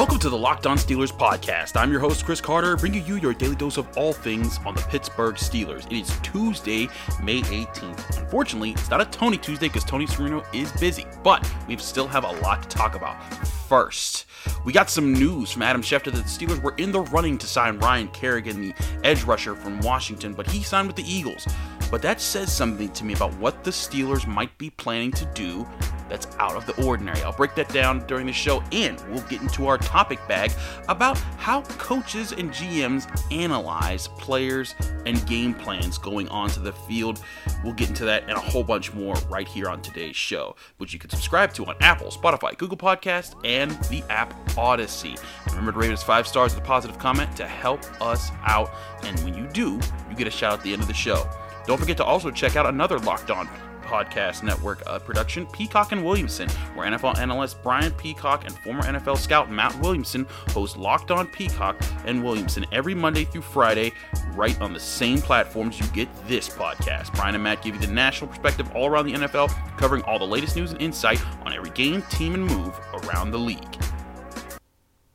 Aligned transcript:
Welcome 0.00 0.18
to 0.20 0.30
the 0.30 0.38
Locked 0.38 0.66
On 0.66 0.78
Steelers 0.78 1.12
podcast. 1.12 1.78
I'm 1.78 1.90
your 1.90 2.00
host, 2.00 2.24
Chris 2.24 2.40
Carter, 2.40 2.74
bringing 2.74 3.04
you 3.04 3.16
your 3.16 3.34
daily 3.34 3.54
dose 3.54 3.76
of 3.76 3.86
all 3.98 4.14
things 4.14 4.58
on 4.64 4.74
the 4.74 4.80
Pittsburgh 4.80 5.34
Steelers. 5.34 5.84
It 5.88 5.92
is 5.92 6.18
Tuesday, 6.22 6.88
May 7.22 7.42
18th. 7.42 8.18
Unfortunately, 8.18 8.70
it's 8.70 8.88
not 8.88 9.02
a 9.02 9.04
Tony 9.04 9.36
Tuesday 9.36 9.68
because 9.68 9.84
Tony 9.84 10.06
Serino 10.06 10.42
is 10.54 10.72
busy, 10.80 11.04
but 11.22 11.46
we 11.68 11.76
still 11.76 12.08
have 12.08 12.24
a 12.24 12.32
lot 12.40 12.62
to 12.62 12.68
talk 12.70 12.94
about. 12.94 13.22
First, 13.68 14.24
we 14.64 14.72
got 14.72 14.88
some 14.88 15.12
news 15.12 15.52
from 15.52 15.60
Adam 15.60 15.82
Schefter 15.82 16.04
that 16.04 16.12
the 16.12 16.22
Steelers 16.22 16.62
were 16.62 16.74
in 16.78 16.92
the 16.92 17.00
running 17.00 17.36
to 17.36 17.46
sign 17.46 17.78
Ryan 17.78 18.08
Kerrigan, 18.08 18.58
the 18.58 18.74
edge 19.04 19.24
rusher 19.24 19.54
from 19.54 19.80
Washington, 19.80 20.32
but 20.32 20.46
he 20.46 20.62
signed 20.62 20.86
with 20.86 20.96
the 20.96 21.04
Eagles. 21.06 21.46
But 21.90 22.02
that 22.02 22.20
says 22.20 22.52
something 22.52 22.90
to 22.90 23.04
me 23.04 23.14
about 23.14 23.34
what 23.34 23.64
the 23.64 23.70
Steelers 23.70 24.26
might 24.26 24.56
be 24.58 24.70
planning 24.70 25.10
to 25.12 25.24
do 25.34 25.66
that's 26.10 26.26
out 26.38 26.56
of 26.56 26.66
the 26.66 26.84
ordinary. 26.84 27.22
I'll 27.22 27.32
break 27.32 27.54
that 27.54 27.68
down 27.72 28.04
during 28.06 28.26
the 28.26 28.32
show, 28.32 28.62
and 28.72 29.00
we'll 29.08 29.22
get 29.22 29.40
into 29.40 29.68
our 29.68 29.78
topic 29.78 30.18
bag 30.26 30.52
about 30.88 31.16
how 31.38 31.62
coaches 31.62 32.32
and 32.32 32.50
GMs 32.50 33.08
analyze 33.32 34.08
players 34.08 34.74
and 35.06 35.24
game 35.26 35.54
plans 35.54 35.96
going 35.98 36.28
onto 36.28 36.60
the 36.60 36.72
field. 36.72 37.22
We'll 37.64 37.74
get 37.74 37.88
into 37.88 38.04
that 38.06 38.24
and 38.24 38.32
a 38.32 38.40
whole 38.40 38.64
bunch 38.64 38.92
more 38.92 39.14
right 39.30 39.46
here 39.46 39.68
on 39.68 39.80
today's 39.80 40.16
show, 40.16 40.56
which 40.78 40.92
you 40.92 40.98
can 40.98 41.10
subscribe 41.10 41.54
to 41.54 41.64
on 41.66 41.76
Apple, 41.80 42.08
Spotify, 42.08 42.58
Google 42.58 42.76
Podcast, 42.76 43.34
and 43.44 43.70
the 43.84 44.02
app 44.10 44.34
Odyssey. 44.58 45.16
And 45.44 45.54
remember 45.54 45.72
to 45.72 45.78
rate 45.78 45.92
us 45.92 46.02
five 46.02 46.26
stars 46.26 46.54
with 46.54 46.64
a 46.64 46.66
positive 46.66 46.98
comment 46.98 47.36
to 47.36 47.46
help 47.46 47.80
us 48.02 48.30
out. 48.44 48.70
And 49.04 49.18
when 49.20 49.34
you 49.34 49.46
do, 49.52 49.78
you 50.08 50.16
get 50.16 50.26
a 50.26 50.30
shout 50.30 50.54
out 50.54 50.58
at 50.58 50.64
the 50.64 50.72
end 50.72 50.82
of 50.82 50.88
the 50.88 50.94
show. 50.94 51.28
Don't 51.66 51.78
forget 51.78 51.96
to 51.98 52.04
also 52.04 52.30
check 52.30 52.56
out 52.56 52.66
another 52.66 52.98
Locked 52.98 53.30
On 53.30 53.48
Podcast 53.90 54.44
Network 54.44 54.82
uh, 54.86 55.00
production, 55.00 55.46
Peacock 55.46 55.90
and 55.90 56.04
Williamson, 56.04 56.48
where 56.74 56.88
NFL 56.88 57.18
analyst 57.18 57.60
Brian 57.60 57.90
Peacock 57.92 58.44
and 58.44 58.56
former 58.58 58.82
NFL 58.82 59.18
scout 59.18 59.50
Matt 59.50 59.74
Williamson 59.80 60.26
host 60.50 60.76
Locked 60.76 61.10
On 61.10 61.26
Peacock 61.26 61.76
and 62.04 62.22
Williamson 62.22 62.64
every 62.70 62.94
Monday 62.94 63.24
through 63.24 63.42
Friday, 63.42 63.92
right 64.34 64.58
on 64.60 64.72
the 64.72 64.78
same 64.80 65.18
platforms 65.18 65.80
you 65.80 65.86
get 65.88 66.08
this 66.28 66.48
podcast. 66.48 67.12
Brian 67.14 67.34
and 67.34 67.42
Matt 67.42 67.62
give 67.62 67.74
you 67.74 67.80
the 67.80 67.92
national 67.92 68.28
perspective 68.28 68.70
all 68.76 68.86
around 68.86 69.06
the 69.06 69.14
NFL, 69.14 69.50
covering 69.76 70.02
all 70.02 70.20
the 70.20 70.26
latest 70.26 70.54
news 70.54 70.70
and 70.70 70.80
insight 70.80 71.20
on 71.44 71.52
every 71.52 71.70
game, 71.70 72.02
team, 72.02 72.34
and 72.34 72.46
move 72.46 72.78
around 72.94 73.32
the 73.32 73.38
league. 73.38 73.76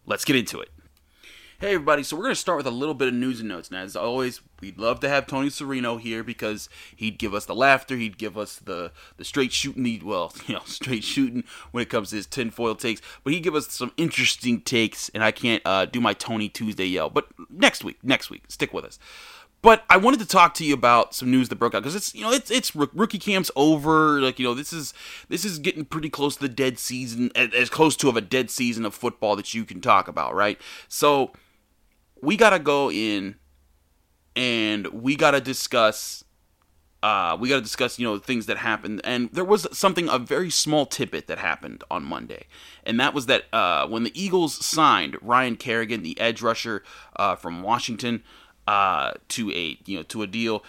Let's 0.06 0.26
get 0.26 0.36
into 0.36 0.60
it. 0.60 0.70
Hey 1.58 1.76
everybody, 1.76 2.04
so 2.04 2.18
we're 2.18 2.24
going 2.24 2.36
to 2.36 2.40
start 2.40 2.58
with 2.58 2.68
a 2.68 2.72
little 2.72 2.94
bit 2.94 3.08
of 3.08 3.14
news 3.14 3.40
and 3.40 3.48
notes. 3.48 3.72
Now, 3.72 3.80
as 3.80 3.96
always, 3.96 4.42
we'd 4.60 4.78
love 4.78 5.00
to 5.00 5.08
have 5.08 5.26
Tony 5.26 5.48
Serino 5.48 5.98
here 5.98 6.22
because 6.22 6.68
he'd 6.94 7.18
give 7.18 7.34
us 7.34 7.46
the 7.46 7.56
laughter, 7.56 7.96
he'd 7.96 8.18
give 8.18 8.38
us 8.38 8.58
the 8.58 8.92
the 9.16 9.24
straight 9.24 9.54
shooting, 9.54 9.86
he'd, 9.86 10.04
well, 10.04 10.34
you 10.48 10.56
know, 10.56 10.64
straight 10.66 11.06
shooting 11.06 11.46
when 11.72 11.82
it 11.82 11.90
comes 11.90 12.10
to 12.10 12.18
his 12.18 12.26
tinfoil 12.28 12.76
takes, 12.76 13.02
but 13.24 13.32
he'd 13.32 13.40
give 13.40 13.56
us 13.56 13.72
some 13.72 13.94
interesting 13.96 14.60
takes, 14.60 15.08
and 15.14 15.24
I 15.24 15.32
can't 15.32 15.62
uh, 15.64 15.86
do 15.86 16.02
my 16.02 16.12
Tony 16.12 16.50
Tuesday 16.50 16.88
yell, 16.88 17.10
but 17.10 17.28
next 17.50 17.86
week, 17.86 18.00
next 18.04 18.30
week, 18.30 18.44
stick 18.50 18.74
with 18.74 18.84
us. 18.84 19.00
But 19.62 19.86
I 19.90 19.96
wanted 19.96 20.20
to 20.20 20.28
talk 20.28 20.56
to 20.56 20.66
you 20.66 20.74
about 20.74 21.16
some 21.16 21.32
news 21.32 21.48
that 21.48 21.56
broke 21.56 21.74
out 21.74 21.84
because 21.84 21.96
it's 21.96 22.14
you 22.14 22.22
know 22.22 22.34
it's 22.34 22.52
it's 22.52 22.76
rookie 22.76 23.18
camp's 23.18 23.50
over. 23.56 24.20
Like 24.20 24.40
you 24.40 24.46
know 24.46 24.54
this 24.54 24.74
is 24.74 24.94
this 25.30 25.46
is 25.46 25.58
getting 25.58 25.86
pretty 25.86 26.10
close 26.10 26.36
to 26.36 26.42
the 26.42 26.50
dead 26.50 26.80
season, 26.80 27.32
as 27.34 27.70
close 27.70 27.96
to 27.96 28.10
of 28.10 28.18
a 28.18 28.22
dead 28.22 28.52
season 28.52 28.86
of 28.86 28.94
football 28.94 29.38
that 29.38 29.54
you 29.54 29.64
can 29.64 29.80
talk 29.80 30.10
about, 30.10 30.36
right? 30.36 30.60
So 30.90 31.32
we 32.26 32.38
gotta 32.38 32.60
go 32.60 32.92
in 32.92 33.36
and 34.36 34.88
we 34.88 35.16
gotta 35.16 35.40
discuss 35.40 36.26
uh, 37.06 37.38
we 37.40 37.50
got 37.50 37.58
to 37.58 37.62
discuss, 37.62 38.00
you 38.00 38.04
know, 38.04 38.18
things 38.18 38.48
that 38.48 38.58
happened. 38.58 39.00
And 39.04 39.30
there 39.32 39.46
was 39.46 39.68
something, 39.72 40.10
a 40.10 40.18
very 40.18 40.50
small 40.50 40.88
tidbit 40.88 41.28
that 41.28 41.38
happened 41.38 41.84
on 41.92 42.04
Monday. 42.04 42.48
And 42.84 43.00
that 43.00 43.14
was 43.14 43.28
that 43.28 43.44
uh, 43.54 43.88
when 43.88 44.04
the 44.04 44.20
Eagles 44.20 44.66
signed 44.66 45.16
Ryan 45.22 45.56
Kerrigan, 45.56 46.02
the 46.02 46.20
edge 46.20 46.42
rusher 46.42 46.82
uh, 47.16 47.36
from 47.36 47.62
Washington, 47.62 48.24
uh, 48.68 49.12
to 49.28 49.52
a, 49.52 49.78
you 49.86 49.98
know, 49.98 50.04
to 50.04 50.24
a 50.24 50.28
deal, 50.28 50.64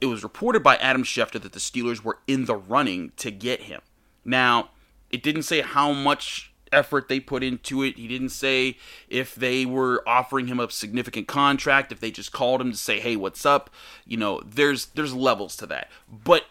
it 0.00 0.06
was 0.06 0.24
reported 0.24 0.64
by 0.64 0.74
Adam 0.78 1.04
Schefter 1.04 1.40
that 1.40 1.52
the 1.52 1.60
Steelers 1.60 2.02
were 2.02 2.18
in 2.26 2.46
the 2.46 2.56
running 2.56 3.12
to 3.18 3.30
get 3.30 3.62
him. 3.62 3.80
Now, 4.24 4.70
it 5.12 5.22
didn't 5.22 5.44
say 5.44 5.60
how 5.60 5.92
much 5.92 6.49
effort 6.72 7.08
they 7.08 7.20
put 7.20 7.42
into 7.42 7.82
it. 7.82 7.96
He 7.96 8.08
didn't 8.08 8.30
say 8.30 8.76
if 9.08 9.34
they 9.34 9.66
were 9.66 10.02
offering 10.06 10.46
him 10.46 10.60
a 10.60 10.70
significant 10.70 11.28
contract, 11.28 11.92
if 11.92 12.00
they 12.00 12.10
just 12.10 12.32
called 12.32 12.60
him 12.60 12.70
to 12.72 12.76
say, 12.76 13.00
"Hey, 13.00 13.16
what's 13.16 13.44
up?" 13.46 13.70
You 14.06 14.16
know, 14.16 14.40
there's 14.44 14.86
there's 14.86 15.14
levels 15.14 15.56
to 15.56 15.66
that. 15.66 15.90
But 16.08 16.46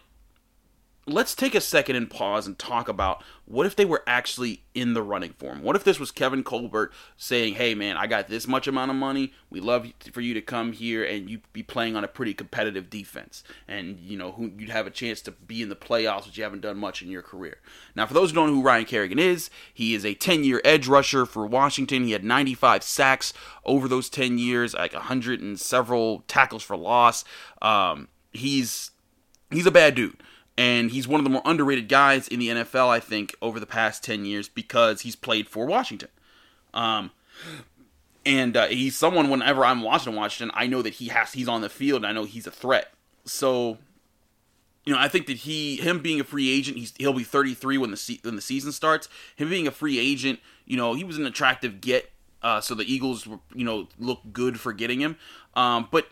let's 1.20 1.34
take 1.34 1.54
a 1.54 1.60
second 1.60 1.96
and 1.96 2.08
pause 2.08 2.46
and 2.46 2.58
talk 2.58 2.88
about 2.88 3.22
what 3.44 3.66
if 3.66 3.76
they 3.76 3.84
were 3.84 4.02
actually 4.06 4.62
in 4.74 4.94
the 4.94 5.02
running 5.02 5.34
for 5.36 5.52
him? 5.52 5.62
What 5.62 5.76
if 5.76 5.84
this 5.84 6.00
was 6.00 6.10
Kevin 6.10 6.42
Colbert 6.42 6.94
saying, 7.18 7.56
"Hey, 7.56 7.74
man, 7.74 7.98
I 7.98 8.06
got 8.06 8.28
this 8.28 8.48
much 8.48 8.66
amount 8.66 8.90
of 8.90 8.96
money. 8.96 9.34
We 9.50 9.60
love 9.60 9.86
for 10.12 10.22
you 10.22 10.32
to 10.32 10.40
come 10.40 10.72
here 10.72 11.04
and 11.04 11.28
you 11.28 11.42
be 11.52 11.62
playing 11.62 11.94
on 11.94 12.04
a 12.04 12.08
pretty 12.08 12.32
competitive 12.32 12.88
defense, 12.88 13.44
and 13.68 14.00
you 14.00 14.16
know 14.16 14.32
who 14.32 14.50
you'd 14.56 14.70
have 14.70 14.86
a 14.86 14.90
chance 14.90 15.20
to 15.22 15.32
be 15.32 15.60
in 15.60 15.68
the 15.68 15.76
playoffs, 15.76 16.24
which 16.24 16.38
you 16.38 16.42
haven't 16.42 16.62
done 16.62 16.78
much 16.78 17.02
in 17.02 17.10
your 17.10 17.20
career." 17.20 17.58
Now, 17.94 18.06
for 18.06 18.14
those 18.14 18.30
who 18.30 18.36
don't 18.36 18.46
know 18.46 18.54
who 18.54 18.62
Ryan 18.62 18.86
Kerrigan 18.86 19.18
is, 19.18 19.50
he 19.74 19.92
is 19.92 20.06
a 20.06 20.14
10-year 20.14 20.62
edge 20.64 20.88
rusher 20.88 21.26
for 21.26 21.46
Washington. 21.46 22.04
He 22.04 22.12
had 22.12 22.24
95 22.24 22.82
sacks 22.82 23.34
over 23.66 23.88
those 23.88 24.08
10 24.08 24.38
years, 24.38 24.72
like 24.72 24.94
100 24.94 25.42
and 25.42 25.60
several 25.60 26.24
tackles 26.28 26.62
for 26.62 26.78
loss. 26.78 27.26
Um, 27.60 28.08
he's 28.32 28.92
he's 29.50 29.66
a 29.66 29.70
bad 29.70 29.94
dude 29.94 30.16
and 30.60 30.90
he's 30.90 31.08
one 31.08 31.18
of 31.20 31.24
the 31.24 31.30
more 31.30 31.40
underrated 31.46 31.88
guys 31.88 32.28
in 32.28 32.38
the 32.38 32.48
NFL, 32.48 32.88
I 32.88 33.00
think, 33.00 33.34
over 33.40 33.58
the 33.58 33.64
past 33.64 34.04
ten 34.04 34.26
years 34.26 34.46
because 34.46 35.00
he's 35.00 35.16
played 35.16 35.48
for 35.48 35.64
Washington. 35.64 36.10
Um, 36.74 37.12
and 38.26 38.54
uh, 38.54 38.66
he's 38.66 38.94
someone. 38.94 39.30
Whenever 39.30 39.64
I'm 39.64 39.80
watching 39.80 40.14
Washington, 40.14 40.54
I 40.54 40.66
know 40.66 40.82
that 40.82 40.94
he 40.94 41.08
has 41.08 41.32
he's 41.32 41.48
on 41.48 41.62
the 41.62 41.70
field. 41.70 42.04
and 42.04 42.06
I 42.06 42.12
know 42.12 42.24
he's 42.24 42.46
a 42.46 42.50
threat. 42.50 42.92
So, 43.24 43.78
you 44.84 44.92
know, 44.92 44.98
I 44.98 45.08
think 45.08 45.28
that 45.28 45.38
he 45.38 45.76
him 45.76 46.00
being 46.00 46.20
a 46.20 46.24
free 46.24 46.50
agent, 46.50 46.76
he's 46.76 46.92
he'll 46.98 47.14
be 47.14 47.24
33 47.24 47.78
when 47.78 47.90
the 47.90 47.96
se- 47.96 48.20
when 48.20 48.36
the 48.36 48.42
season 48.42 48.70
starts. 48.70 49.08
Him 49.36 49.48
being 49.48 49.66
a 49.66 49.70
free 49.70 49.98
agent, 49.98 50.40
you 50.66 50.76
know, 50.76 50.92
he 50.92 51.04
was 51.04 51.16
an 51.16 51.24
attractive 51.24 51.80
get. 51.80 52.10
Uh, 52.42 52.60
so 52.60 52.74
the 52.74 52.84
Eagles, 52.84 53.26
you 53.54 53.64
know, 53.64 53.88
look 53.98 54.20
good 54.30 54.60
for 54.60 54.74
getting 54.74 55.00
him. 55.00 55.16
Um, 55.54 55.88
but 55.90 56.06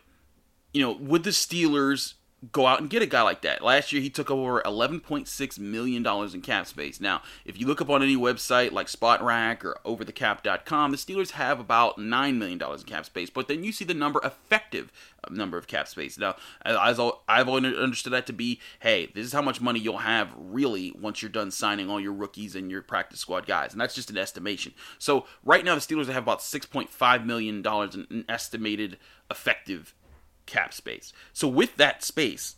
you 0.72 0.80
know, 0.80 0.92
would 0.92 1.24
the 1.24 1.30
Steelers 1.30 2.14
go 2.52 2.66
out 2.66 2.80
and 2.80 2.88
get 2.88 3.02
a 3.02 3.06
guy 3.06 3.22
like 3.22 3.42
that. 3.42 3.62
Last 3.62 3.92
year, 3.92 4.00
he 4.00 4.10
took 4.10 4.30
over 4.30 4.62
$11.6 4.62 5.58
million 5.58 6.06
in 6.06 6.40
cap 6.40 6.66
space. 6.66 7.00
Now, 7.00 7.22
if 7.44 7.58
you 7.58 7.66
look 7.66 7.80
up 7.80 7.90
on 7.90 8.02
any 8.02 8.16
website 8.16 8.70
like 8.70 8.86
Spotrac 8.86 9.64
or 9.64 9.78
OverTheCap.com, 9.84 10.92
the 10.92 10.96
Steelers 10.96 11.32
have 11.32 11.58
about 11.58 11.98
$9 11.98 12.36
million 12.36 12.62
in 12.62 12.78
cap 12.82 13.06
space, 13.06 13.28
but 13.28 13.48
then 13.48 13.64
you 13.64 13.72
see 13.72 13.84
the 13.84 13.94
number 13.94 14.20
effective 14.22 14.92
uh, 15.24 15.32
number 15.32 15.58
of 15.58 15.66
cap 15.66 15.88
space. 15.88 16.16
Now, 16.16 16.36
as 16.62 17.00
I've 17.28 17.48
always 17.48 17.64
understood 17.64 18.12
that 18.12 18.26
to 18.26 18.32
be, 18.32 18.60
hey, 18.80 19.10
this 19.14 19.26
is 19.26 19.32
how 19.32 19.42
much 19.42 19.60
money 19.60 19.80
you'll 19.80 19.98
have 19.98 20.32
really 20.36 20.92
once 20.98 21.22
you're 21.22 21.30
done 21.30 21.50
signing 21.50 21.90
all 21.90 22.00
your 22.00 22.12
rookies 22.12 22.54
and 22.54 22.70
your 22.70 22.82
practice 22.82 23.18
squad 23.18 23.46
guys, 23.46 23.72
and 23.72 23.80
that's 23.80 23.94
just 23.94 24.10
an 24.10 24.18
estimation. 24.18 24.74
So 24.98 25.26
right 25.44 25.64
now, 25.64 25.74
the 25.74 25.80
Steelers 25.80 26.06
have 26.06 26.22
about 26.22 26.40
$6.5 26.40 27.26
million 27.26 27.66
in 28.10 28.24
estimated 28.28 28.98
effective 29.28 29.94
cap 30.48 30.74
space. 30.74 31.12
So 31.32 31.46
with 31.46 31.76
that 31.76 32.02
space, 32.02 32.56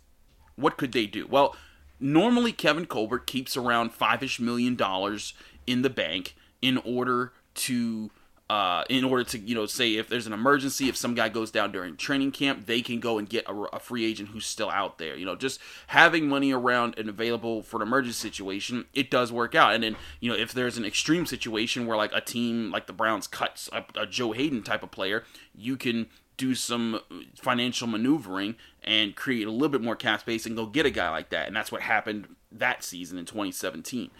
what 0.56 0.78
could 0.78 0.92
they 0.92 1.06
do? 1.06 1.26
Well, 1.26 1.54
normally 1.98 2.52
Kevin 2.52 2.86
Colbert 2.86 3.26
keeps 3.26 3.56
around 3.56 3.92
five-ish 3.92 4.40
million 4.40 4.76
dollars 4.76 5.34
in 5.66 5.82
the 5.82 5.90
bank 5.90 6.34
in 6.62 6.78
order 6.78 7.32
to 7.54 8.10
uh, 8.50 8.82
in 8.88 9.04
order 9.04 9.22
to 9.22 9.38
you 9.38 9.54
know 9.54 9.64
say 9.64 9.94
if 9.94 10.08
there's 10.08 10.26
an 10.26 10.32
emergency 10.32 10.88
if 10.88 10.96
some 10.96 11.14
guy 11.14 11.28
goes 11.28 11.52
down 11.52 11.70
during 11.70 11.96
training 11.96 12.32
camp 12.32 12.66
they 12.66 12.82
can 12.82 12.98
go 12.98 13.16
and 13.16 13.28
get 13.28 13.48
a, 13.48 13.54
a, 13.72 13.78
free 13.78 14.04
agent 14.04 14.30
who's 14.30 14.44
still 14.44 14.68
out 14.70 14.98
there 14.98 15.14
you 15.14 15.24
know 15.24 15.36
just 15.36 15.60
having 15.86 16.28
money 16.28 16.50
around 16.50 16.98
and 16.98 17.08
available 17.08 17.62
for 17.62 17.76
an 17.76 17.86
emergency 17.86 18.18
situation 18.18 18.84
it 18.92 19.08
does 19.08 19.30
work 19.30 19.54
out 19.54 19.72
and 19.72 19.84
then 19.84 19.94
you 20.18 20.28
know 20.28 20.36
if 20.36 20.52
there's 20.52 20.76
an 20.76 20.84
extreme 20.84 21.24
situation 21.26 21.86
where 21.86 21.96
like 21.96 22.10
a 22.12 22.20
team 22.20 22.72
like 22.72 22.88
the 22.88 22.92
browns 22.92 23.28
cuts 23.28 23.70
a, 23.72 23.84
a 23.94 24.04
Joe 24.04 24.32
Haden 24.32 24.64
type 24.64 24.82
of 24.82 24.90
player 24.90 25.22
you 25.54 25.76
can 25.76 26.08
do 26.36 26.56
some 26.56 26.98
financial 27.36 27.86
maneuvering 27.86 28.56
and 28.82 29.14
create 29.14 29.46
a 29.46 29.50
little 29.50 29.68
bit 29.68 29.82
more 29.82 29.94
cap 29.94 30.20
space 30.20 30.44
and 30.44 30.56
go 30.56 30.64
get 30.64 30.86
a 30.86 30.90
guy 30.90 31.10
like 31.10 31.28
that. 31.28 31.46
And 31.46 31.54
that's 31.54 31.70
what 31.70 31.82
happened 31.82 32.34
that 32.50 32.82
season 32.82 33.18
in 33.18 33.26
2017. 33.26 34.10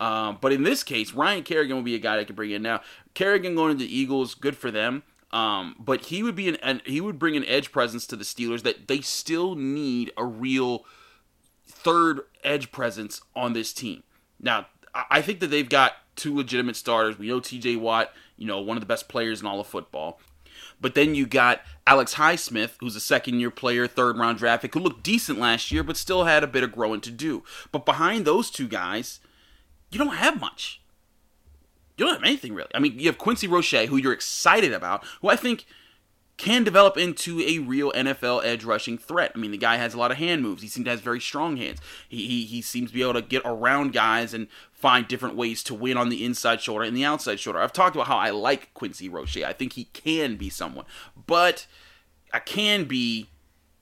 Um, 0.00 0.38
but 0.40 0.52
in 0.52 0.62
this 0.62 0.84
case, 0.84 1.12
Ryan 1.12 1.42
Kerrigan 1.42 1.76
will 1.76 1.82
be 1.82 1.94
a 1.94 2.00
guy 2.00 2.16
that 2.16 2.26
could 2.26 2.36
bring 2.36 2.50
in 2.50 2.62
now. 2.62 2.80
Kerrigan 3.14 3.54
going 3.54 3.76
to 3.76 3.78
the 3.78 3.96
Eagles, 3.96 4.34
good 4.34 4.56
for 4.56 4.70
them. 4.70 5.02
Um, 5.30 5.76
but 5.78 6.06
he 6.06 6.22
would 6.22 6.34
be 6.34 6.48
an, 6.48 6.56
an 6.56 6.80
he 6.86 7.00
would 7.00 7.18
bring 7.18 7.36
an 7.36 7.44
edge 7.44 7.70
presence 7.70 8.06
to 8.06 8.16
the 8.16 8.24
Steelers 8.24 8.62
that 8.62 8.88
they 8.88 9.00
still 9.00 9.54
need 9.54 10.10
a 10.16 10.24
real 10.24 10.86
third 11.66 12.22
edge 12.42 12.72
presence 12.72 13.20
on 13.36 13.52
this 13.52 13.72
team. 13.72 14.02
Now, 14.40 14.66
I 14.94 15.20
think 15.20 15.40
that 15.40 15.48
they've 15.48 15.68
got 15.68 15.94
two 16.16 16.34
legitimate 16.34 16.76
starters. 16.76 17.18
We 17.18 17.28
know 17.28 17.40
TJ 17.40 17.78
Watt, 17.78 18.12
you 18.36 18.46
know, 18.46 18.60
one 18.60 18.76
of 18.76 18.80
the 18.80 18.86
best 18.86 19.08
players 19.08 19.40
in 19.40 19.46
all 19.46 19.60
of 19.60 19.66
football. 19.66 20.18
But 20.80 20.94
then 20.94 21.14
you 21.14 21.26
got 21.26 21.60
Alex 21.86 22.14
Highsmith, 22.14 22.72
who's 22.80 22.96
a 22.96 23.00
second 23.00 23.40
year 23.40 23.50
player, 23.50 23.86
third 23.86 24.16
round 24.16 24.38
draft 24.38 24.62
pick, 24.62 24.74
who 24.74 24.80
looked 24.80 25.02
decent 25.02 25.38
last 25.38 25.70
year, 25.70 25.82
but 25.82 25.96
still 25.96 26.24
had 26.24 26.42
a 26.42 26.48
bit 26.48 26.62
of 26.62 26.72
growing 26.72 27.00
to 27.02 27.10
do. 27.10 27.42
But 27.70 27.84
behind 27.84 28.24
those 28.24 28.50
two 28.50 28.68
guys, 28.68 29.20
you 29.90 29.98
don't 29.98 30.14
have 30.14 30.40
much. 30.40 30.80
You 31.96 32.04
don't 32.04 32.14
have 32.14 32.24
anything 32.24 32.54
really. 32.54 32.70
I 32.74 32.78
mean, 32.78 32.98
you 32.98 33.06
have 33.06 33.18
Quincy 33.18 33.48
Roche, 33.48 33.72
who 33.72 33.96
you're 33.96 34.12
excited 34.12 34.72
about, 34.72 35.04
who 35.20 35.28
I 35.28 35.36
think 35.36 35.66
can 36.38 36.62
develop 36.62 36.96
into 36.96 37.40
a 37.40 37.58
real 37.58 37.90
NFL 37.92 38.44
edge 38.44 38.64
rushing 38.64 38.96
threat. 38.96 39.32
I 39.34 39.38
mean, 39.38 39.50
the 39.50 39.58
guy 39.58 39.76
has 39.76 39.92
a 39.92 39.98
lot 39.98 40.12
of 40.12 40.18
hand 40.18 40.40
moves. 40.40 40.62
He 40.62 40.68
seems 40.68 40.84
to 40.84 40.92
have 40.92 41.00
very 41.00 41.20
strong 41.20 41.56
hands. 41.56 41.80
He, 42.08 42.28
he, 42.28 42.44
he 42.44 42.62
seems 42.62 42.90
to 42.90 42.94
be 42.94 43.02
able 43.02 43.14
to 43.14 43.22
get 43.22 43.42
around 43.44 43.92
guys 43.92 44.32
and 44.32 44.46
find 44.70 45.08
different 45.08 45.34
ways 45.34 45.64
to 45.64 45.74
win 45.74 45.96
on 45.96 46.08
the 46.08 46.24
inside 46.24 46.60
shoulder 46.60 46.84
and 46.84 46.96
the 46.96 47.04
outside 47.04 47.40
shoulder. 47.40 47.58
I've 47.58 47.72
talked 47.72 47.96
about 47.96 48.06
how 48.06 48.16
I 48.16 48.30
like 48.30 48.72
Quincy 48.72 49.08
Roche. 49.08 49.38
I 49.38 49.52
think 49.52 49.72
he 49.72 49.86
can 49.86 50.36
be 50.36 50.48
someone. 50.48 50.86
But 51.26 51.66
a 52.32 52.38
can 52.38 52.84
be 52.84 53.30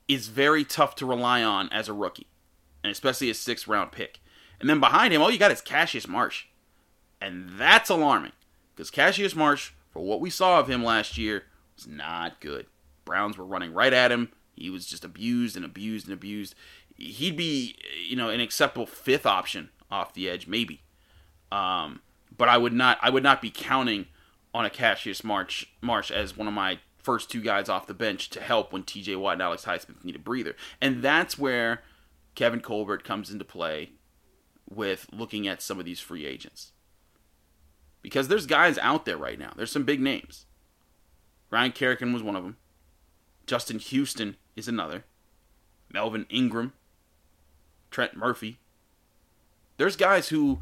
is 0.08 0.29
very 0.29 0.64
tough 0.64 0.94
to 0.97 1.06
rely 1.06 1.43
on 1.43 1.69
as 1.69 1.91
a 1.91 1.93
rookie, 1.93 2.29
and 2.82 2.91
especially 2.91 3.29
a 3.29 3.35
sixth 3.35 3.69
round 3.69 3.93
pick. 3.93 4.20
And 4.61 4.69
then 4.69 4.81
behind 4.81 5.12
him, 5.12 5.23
all 5.23 5.31
you 5.31 5.38
got 5.38 5.53
is 5.53 5.61
Cassius 5.61 6.08
Marsh. 6.08 6.47
And 7.20 7.50
that's 7.58 7.91
alarming 7.91 8.32
because 8.75 8.91
Cassius 8.91 9.35
Marsh, 9.35 9.73
for 9.91 10.03
what 10.03 10.20
we 10.20 10.31
saw 10.31 10.61
of 10.61 10.69
him 10.69 10.85
last 10.85 11.17
year, 11.17 11.44
was 11.76 11.87
not 11.87 12.41
good. 12.41 12.67
Browns 13.05 13.38
were 13.38 13.44
running 13.44 13.73
right 13.73 13.93
at 13.93 14.12
him. 14.12 14.32
He 14.55 14.70
was 14.70 14.87
just 14.87 15.05
abused 15.05 15.56
and 15.56 15.64
abused 15.64 16.06
and 16.06 16.14
abused. 16.14 16.55
He'd 16.97 17.37
be, 17.37 17.76
you 18.06 18.17
know, 18.17 18.31
an 18.31 18.41
acceptable 18.41 18.87
fifth 18.87 19.26
option 19.26 19.70
off 19.91 20.14
the 20.14 20.29
edge, 20.29 20.47
maybe. 20.47 20.82
Um, 21.53 22.00
but 22.37 22.49
I 22.49 22.58
would 22.58 22.73
not, 22.73 22.99
I 23.03 23.11
would 23.11 23.23
not 23.23 23.41
be 23.43 23.50
counting 23.50 24.06
on 24.53 24.64
a 24.64 24.70
Cassius 24.70 25.23
Marsh, 25.23 25.67
Marsh 25.81 26.11
as 26.11 26.37
one 26.37 26.49
of 26.49 26.55
my 26.55 26.79
first 26.99 27.31
two 27.31 27.41
guys 27.41 27.69
off 27.69 27.87
the 27.87 27.94
bench 27.94 28.31
to 28.31 28.41
help 28.41 28.73
when 28.73 28.82
T.J. 28.82 29.17
Watt 29.17 29.35
and 29.35 29.43
Alex 29.43 29.64
Highsmith 29.64 30.05
need 30.05 30.17
a 30.17 30.19
breather. 30.19 30.56
And 30.81 31.03
that's 31.03 31.38
where 31.38 31.82
Kevin 32.35 32.61
Colbert 32.61 33.05
comes 33.05 33.31
into 33.31 33.44
play 33.44 33.91
with 34.68 35.06
looking 35.12 35.46
at 35.46 35.62
some 35.62 35.78
of 35.78 35.84
these 35.84 36.00
free 36.00 36.26
agents. 36.26 36.72
Because 38.02 38.28
there's 38.28 38.46
guys 38.46 38.78
out 38.78 39.04
there 39.04 39.16
right 39.16 39.38
now. 39.38 39.52
There's 39.56 39.72
some 39.72 39.84
big 39.84 40.00
names. 40.00 40.46
Ryan 41.50 41.72
Kerrigan 41.72 42.12
was 42.12 42.22
one 42.22 42.36
of 42.36 42.42
them. 42.42 42.56
Justin 43.46 43.78
Houston 43.78 44.36
is 44.56 44.68
another. 44.68 45.04
Melvin 45.92 46.26
Ingram, 46.28 46.72
Trent 47.90 48.16
Murphy. 48.16 48.58
There's 49.76 49.96
guys 49.96 50.28
who 50.28 50.60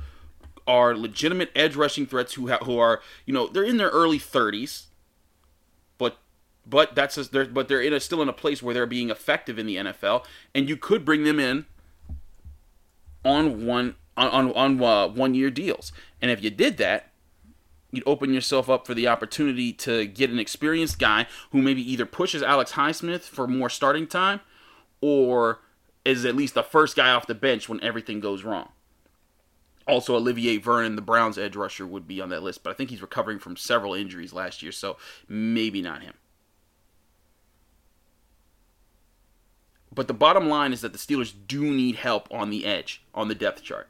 are 0.67 0.97
legitimate 0.97 1.51
edge 1.55 1.77
rushing 1.77 2.07
threats 2.07 2.35
who 2.35 2.49
ha- 2.49 2.65
who 2.65 2.79
are 2.79 3.03
you 3.27 3.35
know 3.35 3.47
they're 3.47 3.65
in 3.65 3.77
their 3.77 3.91
early 3.91 4.19
30s, 4.19 4.87
but 5.99 6.19
but 6.67 6.95
that's 6.95 7.17
a, 7.17 7.25
they're, 7.25 7.45
but 7.47 7.69
they're 7.69 7.83
in 7.83 7.93
a, 7.93 8.01
still 8.01 8.23
in 8.23 8.29
a 8.29 8.33
place 8.33 8.63
where 8.63 8.75
they're 8.75 8.87
being 8.87 9.11
effective 9.11 9.59
in 9.59 9.67
the 9.67 9.77
NFL, 9.77 10.25
and 10.55 10.69
you 10.69 10.77
could 10.77 11.05
bring 11.05 11.25
them 11.25 11.39
in 11.39 11.67
on 13.25 13.67
one 13.67 13.97
on 14.17 14.29
on, 14.29 14.53
on 14.53 14.83
uh, 14.83 15.09
one 15.09 15.35
year 15.35 15.51
deals, 15.51 15.93
and 16.21 16.31
if 16.31 16.43
you 16.43 16.51
did 16.51 16.77
that, 16.79 17.11
you'd 17.91 18.05
open 18.07 18.33
yourself 18.33 18.69
up 18.69 18.87
for 18.87 18.95
the 18.95 19.09
opportunity 19.09 19.73
to 19.73 20.07
get 20.07 20.31
an 20.31 20.39
experienced 20.39 20.99
guy 20.99 21.27
who 21.53 21.63
maybe 21.63 21.83
either 21.91 22.07
pushes 22.07 22.43
Alex 22.43 22.73
Highsmith 22.73 23.23
for 23.23 23.47
more 23.47 23.71
starting 23.71 24.07
time 24.07 24.41
or 25.01 25.61
is 26.05 26.25
at 26.25 26.37
least 26.37 26.55
the 26.55 26.63
first 26.63 26.97
guy 26.97 27.11
off 27.11 27.27
the 27.27 27.35
bench 27.35 27.69
when 27.69 27.83
everything 27.83 28.21
goes 28.21 28.45
wrong. 28.45 28.71
Also, 29.87 30.17
Olivier 30.17 30.57
Vernon, 30.57 30.97
the 30.97 31.03
Browns 31.03 31.37
edge 31.37 31.57
rusher, 31.57 31.87
would 31.87 32.09
be 32.09 32.21
on 32.21 32.31
that 32.31 32.43
list, 32.43 32.63
but 32.63 32.71
I 32.71 32.75
think 32.75 32.91
he's 32.91 33.03
recovering 33.03 33.39
from 33.39 33.57
several 33.57 33.95
injuries 33.95 34.33
last 34.33 34.63
year, 34.63 34.73
so 34.73 34.97
maybe 35.29 35.83
not 35.83 36.03
him. 36.03 36.15
But 39.95 40.09
the 40.09 40.15
bottom 40.15 40.49
line 40.49 40.73
is 40.73 40.81
that 40.81 40.93
the 40.93 40.99
Steelers 40.99 41.33
do 41.47 41.63
need 41.63 41.97
help 41.97 42.29
on 42.33 42.51
the 42.51 42.67
edge, 42.67 43.03
on 43.15 43.29
the 43.29 43.35
depth 43.35 43.63
chart. 43.63 43.89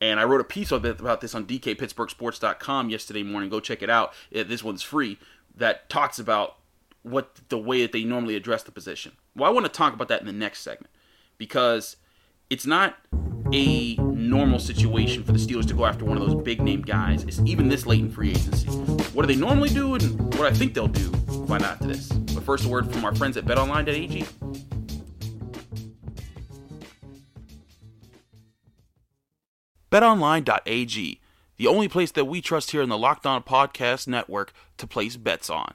And 0.00 0.18
I 0.18 0.24
wrote 0.24 0.40
a 0.40 0.44
piece 0.44 0.72
about 0.72 1.20
this 1.20 1.34
on 1.34 1.46
DKPittsburghSports.com 1.46 2.90
yesterday 2.90 3.22
morning. 3.22 3.50
Go 3.50 3.60
check 3.60 3.82
it 3.82 3.90
out. 3.90 4.14
This 4.30 4.64
one's 4.64 4.82
free. 4.82 5.18
That 5.54 5.88
talks 5.88 6.18
about 6.18 6.56
what 7.02 7.40
the 7.50 7.58
way 7.58 7.82
that 7.82 7.92
they 7.92 8.04
normally 8.04 8.36
address 8.36 8.62
the 8.62 8.72
position. 8.72 9.12
Well, 9.36 9.48
I 9.48 9.52
want 9.52 9.66
to 9.66 9.72
talk 9.72 9.92
about 9.92 10.08
that 10.08 10.20
in 10.20 10.26
the 10.26 10.32
next 10.32 10.62
segment 10.62 10.90
because 11.36 11.96
it's 12.48 12.66
not 12.66 12.96
a 13.52 13.96
normal 13.96 14.58
situation 14.58 15.22
for 15.22 15.32
the 15.32 15.38
Steelers 15.38 15.66
to 15.68 15.74
go 15.74 15.84
after 15.84 16.04
one 16.04 16.16
of 16.16 16.26
those 16.26 16.42
big 16.42 16.62
name 16.62 16.82
guys. 16.82 17.22
It's 17.24 17.40
even 17.44 17.68
this 17.68 17.86
late 17.86 18.00
in 18.00 18.10
free 18.10 18.30
agency. 18.30 18.68
What 18.68 19.26
do 19.26 19.32
they 19.32 19.38
normally 19.38 19.68
do, 19.68 19.94
and 19.94 20.34
what 20.34 20.46
I 20.46 20.52
think 20.52 20.74
they'll 20.74 20.88
do? 20.88 21.10
Find 21.46 21.62
out 21.64 21.78
this. 21.80 22.08
But 22.08 22.44
first, 22.44 22.64
a 22.64 22.68
word 22.68 22.90
from 22.90 23.04
our 23.04 23.14
friends 23.14 23.36
at 23.36 23.44
BetOnline.ag. 23.44 24.26
BetOnline.ag, 29.92 31.20
the 31.58 31.66
only 31.66 31.86
place 31.86 32.10
that 32.12 32.24
we 32.24 32.40
trust 32.40 32.70
here 32.70 32.80
in 32.80 32.88
the 32.88 32.96
Locked 32.96 33.26
On 33.26 33.42
Podcast 33.42 34.08
Network 34.08 34.54
to 34.78 34.86
place 34.86 35.18
bets 35.18 35.50
on. 35.50 35.74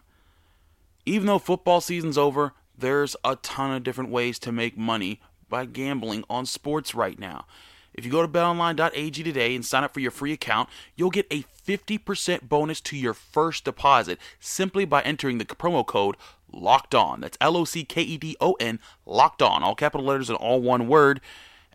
Even 1.05 1.27
though 1.27 1.37
football 1.37 1.81
season's 1.81 2.17
over, 2.17 2.53
there's 2.75 3.15
a 3.23 3.35
ton 3.35 3.71
of 3.71 3.83
different 3.83 4.09
ways 4.09 4.39
to 4.39 4.51
make 4.51 4.75
money 4.75 5.21
by 5.49 5.65
gambling 5.65 6.23
on 6.31 6.47
sports 6.47 6.95
right 6.95 7.19
now. 7.19 7.45
If 7.93 8.05
you 8.05 8.11
go 8.11 8.23
to 8.23 8.27
betonline.ag 8.27 9.21
today 9.21 9.53
and 9.53 9.63
sign 9.63 9.83
up 9.83 9.93
for 9.93 9.99
your 9.99 10.09
free 10.09 10.33
account, 10.33 10.67
you'll 10.95 11.11
get 11.11 11.27
a 11.31 11.43
50% 11.67 12.49
bonus 12.49 12.81
to 12.81 12.97
your 12.97 13.13
first 13.13 13.65
deposit 13.65 14.17
simply 14.39 14.85
by 14.85 15.03
entering 15.03 15.37
the 15.37 15.45
promo 15.45 15.85
code 15.85 16.17
LOCKED 16.51 16.95
ON. 16.95 17.21
That's 17.21 17.37
L 17.39 17.55
O 17.55 17.65
C 17.65 17.83
K 17.83 18.01
E 18.01 18.17
D 18.17 18.35
O 18.41 18.53
N, 18.53 18.79
locked 19.05 19.43
on, 19.43 19.61
all 19.61 19.75
capital 19.75 20.07
letters 20.07 20.29
and 20.29 20.39
all 20.39 20.59
one 20.59 20.87
word 20.87 21.21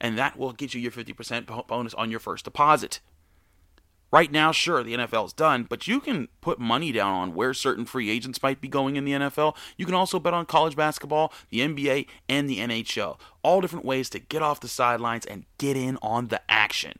and 0.02 0.19
that 0.19 0.37
will 0.37 0.52
get 0.52 0.75
you 0.75 0.81
your 0.81 0.90
50% 0.90 1.66
bonus 1.69 1.94
on 1.94 2.10
your 2.10 2.20
first 2.20 2.44
deposit. 2.44 3.00
Right 4.10 4.31
now, 4.31 4.52
sure, 4.52 4.82
the 4.82 4.93
NFL 4.93 5.26
is 5.26 5.32
done, 5.32 5.62
but 5.62 5.88
you 5.88 5.99
can 5.99 6.28
put 6.43 6.58
money 6.58 6.93
down 6.93 7.14
on 7.14 7.34
where 7.34 7.54
certain 7.54 7.87
free 7.87 8.10
agents 8.10 8.43
might 8.43 8.60
be 8.60 8.69
going 8.69 8.96
in 8.96 9.06
the 9.06 9.12
NFL. 9.12 9.56
You 9.78 9.87
can 9.87 9.94
also 9.94 10.19
bet 10.19 10.34
on 10.34 10.44
college 10.44 10.76
basketball, 10.76 11.32
the 11.49 11.60
NBA, 11.60 12.08
and 12.28 12.50
the 12.50 12.58
NHL. 12.58 13.19
All 13.43 13.62
different 13.62 13.87
ways 13.87 14.10
to 14.10 14.19
get 14.19 14.43
off 14.43 14.60
the 14.60 14.69
sidelines 14.69 15.25
and 15.25 15.46
get 15.56 15.78
in 15.78 15.96
on 16.02 16.28
the 16.28 16.43
action. 16.46 16.99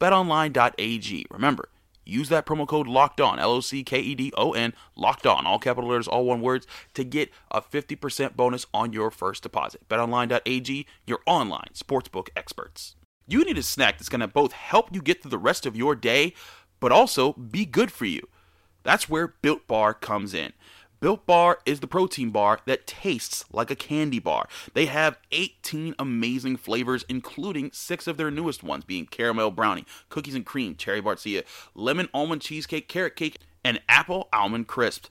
BetOnline.ag. 0.00 1.26
Remember, 1.30 1.68
Use 2.06 2.28
that 2.28 2.46
promo 2.46 2.66
code 2.66 2.86
locked 2.86 3.20
on, 3.20 3.38
L 3.38 3.50
O 3.50 3.60
C 3.60 3.82
K 3.82 3.98
E 3.98 4.14
D 4.14 4.32
O 4.36 4.52
N, 4.52 4.72
locked 4.94 5.26
on, 5.26 5.44
all 5.44 5.58
capital 5.58 5.90
letters, 5.90 6.06
all 6.06 6.24
one 6.24 6.40
words, 6.40 6.66
to 6.94 7.04
get 7.04 7.30
a 7.50 7.60
50% 7.60 8.36
bonus 8.36 8.64
on 8.72 8.92
your 8.92 9.10
first 9.10 9.42
deposit. 9.42 9.88
BetOnline.ag, 9.88 10.86
your 11.06 11.18
online 11.26 11.70
sportsbook 11.74 12.28
experts. 12.36 12.94
You 13.26 13.44
need 13.44 13.58
a 13.58 13.62
snack 13.62 13.98
that's 13.98 14.08
going 14.08 14.20
to 14.20 14.28
both 14.28 14.52
help 14.52 14.94
you 14.94 15.02
get 15.02 15.20
through 15.20 15.32
the 15.32 15.38
rest 15.38 15.66
of 15.66 15.76
your 15.76 15.96
day, 15.96 16.32
but 16.78 16.92
also 16.92 17.32
be 17.32 17.66
good 17.66 17.90
for 17.90 18.04
you. 18.04 18.28
That's 18.84 19.08
where 19.08 19.34
Built 19.42 19.66
Bar 19.66 19.94
comes 19.94 20.32
in. 20.32 20.52
Built 21.06 21.24
Bar 21.24 21.60
is 21.64 21.78
the 21.78 21.86
protein 21.86 22.30
bar 22.30 22.58
that 22.66 22.84
tastes 22.84 23.44
like 23.52 23.70
a 23.70 23.76
candy 23.76 24.18
bar. 24.18 24.48
They 24.74 24.86
have 24.86 25.20
18 25.30 25.94
amazing 26.00 26.56
flavors, 26.56 27.04
including 27.08 27.70
six 27.72 28.08
of 28.08 28.16
their 28.16 28.32
newest 28.32 28.64
ones, 28.64 28.84
being 28.84 29.06
caramel 29.06 29.52
brownie, 29.52 29.86
cookies 30.08 30.34
and 30.34 30.44
cream, 30.44 30.74
cherry 30.74 31.00
barcia, 31.00 31.44
lemon 31.76 32.08
almond 32.12 32.42
cheesecake, 32.42 32.88
carrot 32.88 33.14
cake, 33.14 33.38
and 33.62 33.80
apple 33.88 34.28
almond 34.32 34.66
crisp. 34.66 35.06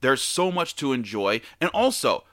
There's 0.00 0.22
so 0.22 0.52
much 0.52 0.76
to 0.76 0.92
enjoy, 0.92 1.40
and 1.60 1.70
also 1.70 2.22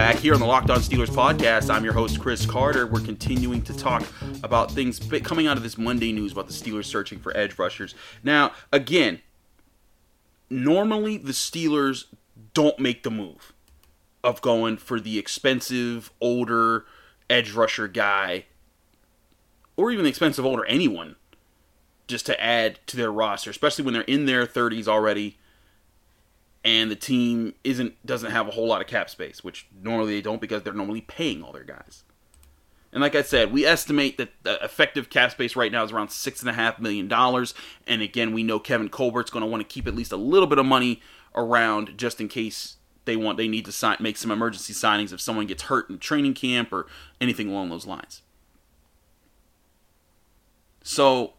Back 0.00 0.16
here 0.16 0.32
on 0.32 0.40
the 0.40 0.46
Locked 0.46 0.70
On 0.70 0.78
Steelers 0.78 1.10
podcast, 1.10 1.68
I'm 1.68 1.84
your 1.84 1.92
host, 1.92 2.18
Chris 2.18 2.46
Carter. 2.46 2.86
We're 2.86 3.02
continuing 3.02 3.60
to 3.60 3.76
talk 3.76 4.02
about 4.42 4.70
things 4.70 4.98
coming 5.22 5.46
out 5.46 5.58
of 5.58 5.62
this 5.62 5.76
Monday 5.76 6.10
news 6.10 6.32
about 6.32 6.46
the 6.46 6.54
Steelers 6.54 6.86
searching 6.86 7.18
for 7.18 7.36
edge 7.36 7.58
rushers. 7.58 7.94
Now, 8.24 8.52
again, 8.72 9.20
normally 10.48 11.18
the 11.18 11.32
Steelers 11.32 12.06
don't 12.54 12.78
make 12.78 13.02
the 13.02 13.10
move 13.10 13.52
of 14.24 14.40
going 14.40 14.78
for 14.78 14.98
the 15.00 15.18
expensive 15.18 16.10
older 16.18 16.86
edge 17.28 17.52
rusher 17.52 17.86
guy 17.86 18.46
or 19.76 19.90
even 19.90 20.04
the 20.04 20.10
expensive 20.10 20.46
older 20.46 20.64
anyone 20.64 21.16
just 22.08 22.24
to 22.24 22.42
add 22.42 22.78
to 22.86 22.96
their 22.96 23.12
roster, 23.12 23.50
especially 23.50 23.84
when 23.84 23.92
they're 23.92 24.02
in 24.04 24.24
their 24.24 24.46
30s 24.46 24.88
already 24.88 25.36
and 26.64 26.90
the 26.90 26.96
team 26.96 27.54
isn't 27.64 27.94
doesn't 28.04 28.30
have 28.30 28.48
a 28.48 28.50
whole 28.50 28.66
lot 28.66 28.80
of 28.80 28.86
cap 28.86 29.08
space, 29.10 29.42
which 29.42 29.66
normally 29.82 30.14
they 30.14 30.20
don't 30.20 30.40
because 30.40 30.62
they're 30.62 30.72
normally 30.72 31.00
paying 31.00 31.42
all 31.42 31.52
their 31.52 31.64
guys. 31.64 32.04
And 32.92 33.00
like 33.00 33.14
I 33.14 33.22
said, 33.22 33.52
we 33.52 33.64
estimate 33.64 34.18
that 34.18 34.30
the 34.42 34.62
effective 34.64 35.10
cap 35.10 35.30
space 35.30 35.54
right 35.54 35.70
now 35.70 35.84
is 35.84 35.92
around 35.92 36.10
six 36.10 36.40
and 36.40 36.50
a 36.50 36.52
half 36.52 36.80
million 36.80 37.06
dollars. 37.06 37.54
And 37.86 38.02
again, 38.02 38.32
we 38.32 38.42
know 38.42 38.58
Kevin 38.58 38.88
Colbert's 38.88 39.30
going 39.30 39.44
to 39.44 39.50
want 39.50 39.60
to 39.60 39.72
keep 39.72 39.86
at 39.86 39.94
least 39.94 40.10
a 40.12 40.16
little 40.16 40.48
bit 40.48 40.58
of 40.58 40.66
money 40.66 41.00
around 41.36 41.96
just 41.96 42.20
in 42.20 42.26
case 42.26 42.76
they 43.04 43.16
want 43.16 43.38
they 43.38 43.48
need 43.48 43.64
to 43.64 43.72
sign 43.72 43.96
make 44.00 44.16
some 44.16 44.30
emergency 44.30 44.72
signings 44.72 45.12
if 45.12 45.20
someone 45.20 45.46
gets 45.46 45.64
hurt 45.64 45.88
in 45.88 45.98
training 45.98 46.34
camp 46.34 46.72
or 46.72 46.86
anything 47.20 47.48
along 47.48 47.70
those 47.70 47.86
lines. 47.86 48.22
So 50.82 51.34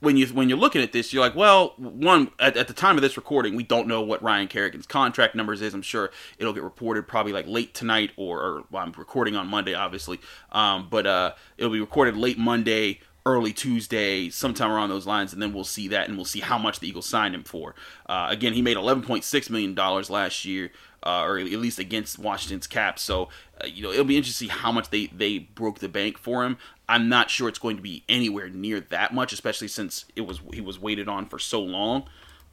when 0.00 0.16
you 0.16 0.26
when 0.28 0.48
you're 0.48 0.58
looking 0.58 0.82
at 0.82 0.92
this, 0.92 1.12
you're 1.12 1.22
like, 1.22 1.36
well, 1.36 1.74
one 1.76 2.30
at, 2.38 2.56
at, 2.56 2.68
the 2.68 2.74
time 2.74 2.96
of 2.96 3.02
this 3.02 3.16
recording, 3.16 3.54
we 3.54 3.62
don't 3.62 3.86
know 3.86 4.00
what 4.00 4.22
Ryan 4.22 4.48
Kerrigan's 4.48 4.86
contract 4.86 5.34
numbers 5.34 5.62
is. 5.62 5.74
I'm 5.74 5.82
sure 5.82 6.10
it'll 6.38 6.52
get 6.52 6.62
reported 6.62 7.06
probably 7.06 7.32
like 7.32 7.46
late 7.46 7.74
tonight, 7.74 8.10
or, 8.16 8.40
or 8.40 8.64
well, 8.70 8.82
I'm 8.82 8.92
recording 8.92 9.36
on 9.36 9.46
Monday, 9.46 9.74
obviously, 9.74 10.18
um, 10.52 10.88
but 10.90 11.06
uh, 11.06 11.34
it'll 11.58 11.72
be 11.72 11.80
recorded 11.80 12.16
late 12.16 12.38
Monday, 12.38 13.00
early 13.26 13.52
Tuesday, 13.52 14.30
sometime 14.30 14.70
around 14.70 14.88
those 14.88 15.06
lines, 15.06 15.32
and 15.32 15.42
then 15.42 15.52
we'll 15.52 15.64
see 15.64 15.88
that, 15.88 16.08
and 16.08 16.16
we'll 16.16 16.24
see 16.24 16.40
how 16.40 16.58
much 16.58 16.80
the 16.80 16.88
Eagles 16.88 17.06
signed 17.06 17.34
him 17.34 17.44
for. 17.44 17.74
Uh, 18.06 18.28
again, 18.30 18.54
he 18.54 18.62
made 18.62 18.78
11.6 18.78 19.50
million 19.50 19.74
dollars 19.74 20.08
last 20.08 20.46
year, 20.46 20.70
uh, 21.02 21.22
or 21.22 21.38
at 21.38 21.46
least 21.46 21.78
against 21.78 22.18
Washington's 22.18 22.66
cap. 22.66 22.98
So, 22.98 23.28
uh, 23.62 23.66
you 23.66 23.82
know, 23.82 23.90
it'll 23.90 24.04
be 24.04 24.16
interesting 24.16 24.48
to 24.48 24.54
see 24.54 24.60
how 24.60 24.72
much 24.72 24.90
they 24.90 25.06
they 25.06 25.38
broke 25.38 25.78
the 25.78 25.88
bank 25.88 26.18
for 26.18 26.44
him. 26.44 26.58
I'm 26.88 27.08
not 27.08 27.30
sure 27.30 27.48
it's 27.48 27.58
going 27.58 27.76
to 27.76 27.82
be 27.82 28.04
anywhere 28.08 28.48
near 28.48 28.80
that 28.80 29.14
much, 29.14 29.32
especially 29.32 29.68
since 29.68 30.04
it 30.16 30.22
was 30.22 30.40
he 30.52 30.60
was 30.60 30.78
waited 30.78 31.08
on 31.08 31.26
for 31.26 31.38
so 31.38 31.60
long. 31.60 32.04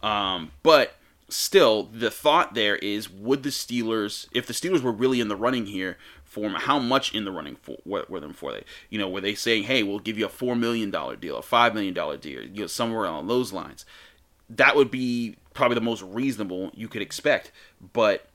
Um, 0.01 0.51
but 0.63 0.95
still, 1.29 1.83
the 1.83 2.11
thought 2.11 2.53
there 2.53 2.77
is: 2.77 3.09
would 3.09 3.43
the 3.43 3.49
Steelers, 3.49 4.27
if 4.31 4.45
the 4.45 4.53
Steelers 4.53 4.81
were 4.81 4.91
really 4.91 5.19
in 5.19 5.27
the 5.27 5.35
running 5.35 5.65
here 5.65 5.97
for 6.23 6.41
him, 6.41 6.53
how 6.53 6.79
much 6.79 7.13
in 7.13 7.25
the 7.25 7.31
running 7.31 7.55
for 7.55 7.77
were, 7.85 8.19
them 8.19 8.33
for? 8.33 8.51
They, 8.51 8.63
you 8.89 8.99
know, 8.99 9.09
were 9.09 9.21
they 9.21 9.35
saying, 9.35 9.63
"Hey, 9.63 9.83
we'll 9.83 9.99
give 9.99 10.17
you 10.17 10.25
a 10.25 10.29
four 10.29 10.55
million 10.55 10.91
dollar 10.91 11.15
deal, 11.15 11.37
a 11.37 11.41
five 11.41 11.73
million 11.73 11.93
dollar 11.93 12.17
deal, 12.17 12.43
you 12.43 12.61
know, 12.61 12.67
somewhere 12.67 13.05
along 13.05 13.27
those 13.27 13.51
lines"? 13.51 13.85
That 14.49 14.75
would 14.75 14.91
be 14.91 15.35
probably 15.53 15.75
the 15.75 15.81
most 15.81 16.03
reasonable 16.03 16.71
you 16.73 16.87
could 16.87 17.01
expect, 17.01 17.51
but 17.93 18.27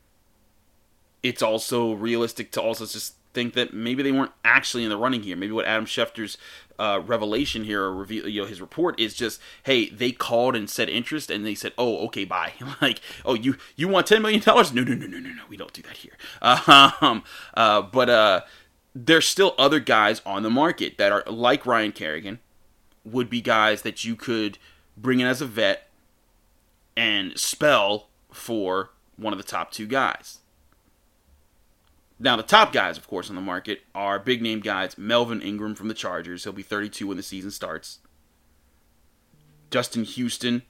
it's 1.22 1.42
also 1.42 1.92
realistic 1.92 2.50
to 2.52 2.62
also 2.62 2.86
just 2.86 3.14
think 3.32 3.54
that 3.54 3.72
maybe 3.72 4.02
they 4.02 4.12
weren't 4.12 4.32
actually 4.44 4.84
in 4.84 4.90
the 4.90 4.96
running 4.96 5.22
here. 5.22 5.36
Maybe 5.36 5.52
what 5.52 5.66
Adam 5.66 5.86
Schefter's 5.86 6.36
uh, 6.78 7.00
revelation 7.04 7.64
here 7.64 7.82
or 7.82 7.94
reveal, 7.94 8.28
you 8.28 8.42
know, 8.42 8.46
his 8.46 8.60
report 8.60 8.98
is 8.98 9.14
just, 9.14 9.40
hey, 9.64 9.88
they 9.88 10.12
called 10.12 10.56
and 10.56 10.68
said 10.68 10.88
interest, 10.88 11.30
and 11.30 11.44
they 11.46 11.54
said, 11.54 11.72
oh, 11.78 12.04
okay, 12.06 12.24
bye. 12.24 12.52
like, 12.82 13.00
oh, 13.24 13.34
you 13.34 13.56
you 13.76 13.88
want 13.88 14.06
ten 14.06 14.22
million 14.22 14.40
dollars? 14.40 14.72
No, 14.72 14.82
no, 14.82 14.94
no, 14.94 15.06
no, 15.06 15.18
no, 15.18 15.30
no. 15.30 15.42
We 15.48 15.56
don't 15.56 15.72
do 15.72 15.82
that 15.82 15.96
here. 15.98 16.16
Um, 17.02 17.24
uh, 17.54 17.82
but 17.82 18.08
uh, 18.10 18.40
there's 18.94 19.26
still 19.26 19.54
other 19.58 19.80
guys 19.80 20.20
on 20.26 20.42
the 20.42 20.50
market 20.50 20.98
that 20.98 21.12
are 21.12 21.22
like 21.26 21.66
Ryan 21.66 21.92
Kerrigan, 21.92 22.40
would 23.04 23.30
be 23.30 23.40
guys 23.40 23.82
that 23.82 24.04
you 24.04 24.16
could 24.16 24.58
bring 24.96 25.20
in 25.20 25.26
as 25.26 25.40
a 25.40 25.46
vet 25.46 25.88
and 26.96 27.38
spell 27.38 28.08
for 28.30 28.90
one 29.16 29.32
of 29.32 29.38
the 29.38 29.44
top 29.44 29.70
two 29.70 29.86
guys. 29.86 30.38
Now, 32.22 32.36
the 32.36 32.44
top 32.44 32.72
guys, 32.72 32.96
of 32.96 33.08
course, 33.08 33.28
on 33.28 33.34
the 33.34 33.42
market 33.42 33.80
are 33.96 34.20
big 34.20 34.42
name 34.42 34.60
guys. 34.60 34.96
Melvin 34.96 35.42
Ingram 35.42 35.74
from 35.74 35.88
the 35.88 35.94
Chargers. 35.94 36.44
He'll 36.44 36.52
be 36.52 36.62
32 36.62 37.08
when 37.08 37.16
the 37.16 37.22
season 37.22 37.50
starts. 37.50 37.98
Justin 39.72 40.04
Houston 40.04 40.62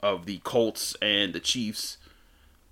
of 0.00 0.26
the 0.26 0.38
Colts 0.44 0.94
and 1.00 1.32
the 1.32 1.40
Chiefs. 1.40 1.96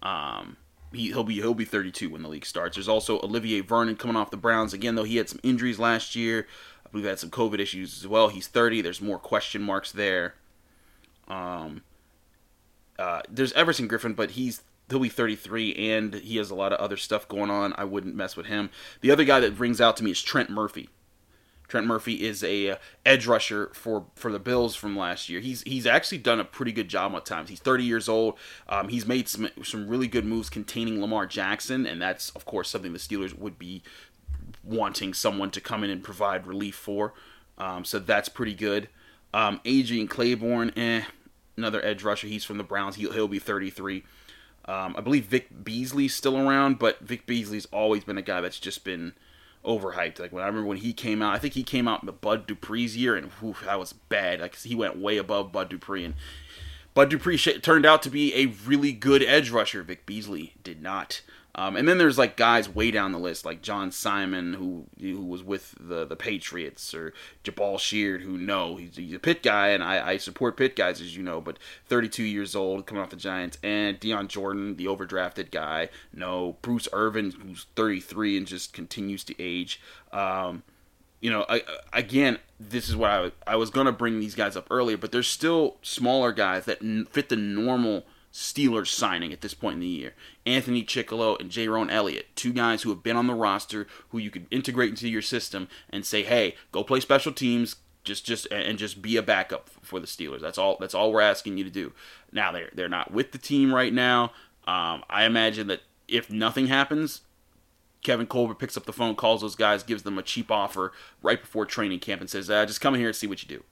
Um, 0.02 0.58
he, 0.92 1.14
will 1.14 1.24
be 1.24 1.36
he'll 1.36 1.54
be 1.54 1.64
32 1.64 2.10
when 2.10 2.22
the 2.22 2.28
league 2.28 2.44
starts. 2.44 2.76
There's 2.76 2.88
also 2.88 3.20
Olivier 3.20 3.60
Vernon 3.60 3.96
coming 3.96 4.16
off 4.16 4.30
the 4.30 4.36
Browns 4.36 4.74
again, 4.74 4.96
though 4.96 5.04
he 5.04 5.16
had 5.16 5.30
some 5.30 5.40
injuries 5.42 5.78
last 5.78 6.14
year. 6.14 6.46
I 6.84 6.90
believe 6.90 7.06
had 7.06 7.18
some 7.18 7.30
COVID 7.30 7.58
issues 7.58 7.96
as 7.96 8.06
well. 8.06 8.28
He's 8.28 8.48
30. 8.48 8.82
There's 8.82 9.00
more 9.00 9.18
question 9.18 9.62
marks 9.62 9.92
there. 9.92 10.34
Um, 11.26 11.84
uh, 12.98 13.22
there's 13.30 13.54
Everson 13.54 13.88
Griffen, 13.88 14.14
but 14.14 14.32
he's 14.32 14.60
he'll 14.90 15.00
be 15.00 15.08
33 15.08 15.74
and 15.74 16.14
he 16.14 16.36
has 16.36 16.50
a 16.50 16.54
lot 16.54 16.72
of 16.72 16.80
other 16.80 16.96
stuff 16.96 17.26
going 17.28 17.50
on. 17.50 17.72
I 17.76 17.84
wouldn't 17.84 18.14
mess 18.14 18.36
with 18.36 18.46
him. 18.46 18.70
The 19.00 19.10
other 19.10 19.24
guy 19.24 19.40
that 19.40 19.58
rings 19.58 19.80
out 19.80 19.96
to 19.98 20.04
me 20.04 20.10
is 20.10 20.22
Trent 20.22 20.50
Murphy. 20.50 20.88
Trent 21.70 21.86
Murphy 21.86 22.26
is 22.26 22.42
a 22.42 22.70
uh, 22.70 22.76
edge 23.06 23.26
rusher 23.28 23.70
for 23.72 24.06
for 24.16 24.32
the 24.32 24.40
Bills 24.40 24.74
from 24.74 24.98
last 24.98 25.28
year. 25.28 25.38
He's 25.38 25.62
he's 25.62 25.86
actually 25.86 26.18
done 26.18 26.40
a 26.40 26.44
pretty 26.44 26.72
good 26.72 26.88
job 26.88 27.14
at 27.14 27.24
times. 27.24 27.48
He's 27.48 27.60
30 27.60 27.84
years 27.84 28.08
old. 28.08 28.36
Um, 28.68 28.88
he's 28.88 29.06
made 29.06 29.28
some 29.28 29.48
some 29.62 29.86
really 29.86 30.08
good 30.08 30.24
moves 30.24 30.50
containing 30.50 31.00
Lamar 31.00 31.26
Jackson, 31.26 31.86
and 31.86 32.02
that's 32.02 32.30
of 32.30 32.44
course 32.44 32.68
something 32.68 32.92
the 32.92 32.98
Steelers 32.98 33.38
would 33.38 33.56
be 33.56 33.82
wanting 34.64 35.14
someone 35.14 35.52
to 35.52 35.60
come 35.60 35.84
in 35.84 35.90
and 35.90 36.02
provide 36.02 36.46
relief 36.46 36.74
for. 36.74 37.14
Um, 37.56 37.84
so 37.84 38.00
that's 38.00 38.28
pretty 38.28 38.54
good. 38.54 38.88
Um, 39.32 39.60
Adrian 39.64 40.08
Clayborn, 40.08 40.76
eh, 40.76 41.04
another 41.56 41.84
edge 41.84 42.02
rusher. 42.02 42.26
He's 42.26 42.44
from 42.44 42.58
the 42.58 42.64
Browns. 42.64 42.96
He'll, 42.96 43.12
he'll 43.12 43.28
be 43.28 43.38
33. 43.38 44.02
Um, 44.66 44.94
I 44.96 45.00
believe 45.00 45.24
Vic 45.24 45.64
Beasley's 45.64 46.14
still 46.14 46.36
around, 46.36 46.78
but 46.78 47.00
Vic 47.00 47.26
Beasley's 47.26 47.66
always 47.66 48.04
been 48.04 48.18
a 48.18 48.22
guy 48.22 48.40
that's 48.40 48.60
just 48.60 48.84
been 48.84 49.14
overhyped. 49.64 50.18
Like 50.18 50.32
when 50.32 50.42
I 50.42 50.46
remember 50.46 50.68
when 50.68 50.78
he 50.78 50.92
came 50.92 51.22
out, 51.22 51.34
I 51.34 51.38
think 51.38 51.54
he 51.54 51.62
came 51.62 51.88
out 51.88 52.02
in 52.02 52.06
the 52.06 52.12
Bud 52.12 52.46
Dupree's 52.46 52.96
year, 52.96 53.16
and 53.16 53.30
whew, 53.32 53.56
that 53.64 53.78
was 53.78 53.92
bad. 53.92 54.40
Like 54.40 54.56
he 54.56 54.74
went 54.74 54.98
way 54.98 55.16
above 55.16 55.52
Bud 55.52 55.68
Dupree, 55.68 56.04
and 56.04 56.14
Bud 56.94 57.10
Dupree 57.10 57.38
turned 57.38 57.86
out 57.86 58.02
to 58.02 58.10
be 58.10 58.34
a 58.34 58.46
really 58.46 58.92
good 58.92 59.22
edge 59.22 59.50
rusher. 59.50 59.82
Vic 59.82 60.06
Beasley 60.06 60.54
did 60.62 60.82
not. 60.82 61.22
Um, 61.56 61.76
and 61.76 61.88
then 61.88 61.98
there's 61.98 62.18
like 62.18 62.36
guys 62.36 62.68
way 62.68 62.90
down 62.90 63.12
the 63.12 63.18
list, 63.18 63.44
like 63.44 63.60
John 63.60 63.90
Simon, 63.90 64.54
who 64.54 64.86
who 65.00 65.24
was 65.24 65.42
with 65.42 65.74
the 65.80 66.04
the 66.04 66.14
Patriots, 66.14 66.94
or 66.94 67.12
Jabaal 67.42 67.78
Sheard, 67.78 68.22
who 68.22 68.38
no, 68.38 68.76
he's, 68.76 68.96
he's 68.96 69.14
a 69.14 69.18
Pitt 69.18 69.42
guy, 69.42 69.68
and 69.68 69.82
I, 69.82 70.10
I 70.10 70.16
support 70.16 70.56
Pitt 70.56 70.76
guys, 70.76 71.00
as 71.00 71.16
you 71.16 71.22
know, 71.22 71.40
but 71.40 71.58
32 71.88 72.22
years 72.22 72.54
old, 72.54 72.86
coming 72.86 73.02
off 73.02 73.10
the 73.10 73.16
Giants, 73.16 73.58
and 73.64 73.98
Dion 73.98 74.28
Jordan, 74.28 74.76
the 74.76 74.86
overdrafted 74.86 75.50
guy, 75.50 75.88
no, 76.14 76.56
Bruce 76.62 76.88
Irvin, 76.92 77.32
who's 77.32 77.66
33 77.74 78.38
and 78.38 78.46
just 78.46 78.72
continues 78.72 79.24
to 79.24 79.42
age. 79.42 79.80
Um, 80.12 80.62
you 81.20 81.30
know, 81.30 81.44
I, 81.48 81.62
again, 81.92 82.38
this 82.58 82.88
is 82.88 82.96
what 82.96 83.10
I, 83.10 83.32
I 83.46 83.56
was 83.56 83.70
going 83.70 83.86
to 83.86 83.92
bring 83.92 84.20
these 84.20 84.34
guys 84.36 84.56
up 84.56 84.68
earlier, 84.70 84.96
but 84.96 85.12
there's 85.12 85.26
still 85.26 85.76
smaller 85.82 86.32
guys 86.32 86.64
that 86.66 86.78
fit 87.10 87.28
the 87.28 87.36
normal– 87.36 88.04
Steelers 88.32 88.88
signing 88.88 89.32
at 89.32 89.40
this 89.40 89.54
point 89.54 89.74
in 89.74 89.80
the 89.80 89.86
year. 89.86 90.14
Anthony 90.46 90.84
Chickillo 90.84 91.38
and 91.40 91.50
Jayrone 91.50 91.90
Elliott, 91.90 92.28
two 92.36 92.52
guys 92.52 92.82
who 92.82 92.90
have 92.90 93.02
been 93.02 93.16
on 93.16 93.26
the 93.26 93.34
roster, 93.34 93.86
who 94.10 94.18
you 94.18 94.30
could 94.30 94.46
integrate 94.50 94.90
into 94.90 95.08
your 95.08 95.22
system 95.22 95.68
and 95.88 96.06
say, 96.06 96.22
"Hey, 96.22 96.54
go 96.70 96.84
play 96.84 97.00
special 97.00 97.32
teams, 97.32 97.76
just 98.04 98.24
just 98.24 98.46
and 98.52 98.78
just 98.78 99.02
be 99.02 99.16
a 99.16 99.22
backup 99.22 99.68
for 99.82 99.98
the 99.98 100.06
Steelers." 100.06 100.40
That's 100.40 100.58
all. 100.58 100.76
That's 100.78 100.94
all 100.94 101.12
we're 101.12 101.20
asking 101.20 101.58
you 101.58 101.64
to 101.64 101.70
do. 101.70 101.92
Now 102.32 102.52
they're 102.52 102.70
they're 102.72 102.88
not 102.88 103.10
with 103.10 103.32
the 103.32 103.38
team 103.38 103.74
right 103.74 103.92
now. 103.92 104.32
Um, 104.66 105.02
I 105.10 105.24
imagine 105.24 105.66
that 105.66 105.82
if 106.06 106.30
nothing 106.30 106.68
happens, 106.68 107.22
Kevin 108.04 108.28
Colbert 108.28 108.56
picks 108.56 108.76
up 108.76 108.86
the 108.86 108.92
phone, 108.92 109.16
calls 109.16 109.40
those 109.40 109.56
guys, 109.56 109.82
gives 109.82 110.04
them 110.04 110.18
a 110.18 110.22
cheap 110.22 110.52
offer 110.52 110.92
right 111.20 111.40
before 111.40 111.66
training 111.66 111.98
camp, 111.98 112.20
and 112.20 112.30
says, 112.30 112.48
uh, 112.48 112.64
"Just 112.64 112.80
come 112.80 112.94
in 112.94 113.00
here 113.00 113.08
and 113.08 113.16
see 113.16 113.26
what 113.26 113.42
you 113.42 113.48
do." 113.48 113.64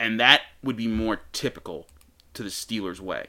And 0.00 0.18
that 0.18 0.42
would 0.64 0.76
be 0.76 0.88
more 0.88 1.20
typical 1.32 1.86
to 2.34 2.42
the 2.42 2.48
Steelers' 2.48 3.00
way, 3.00 3.28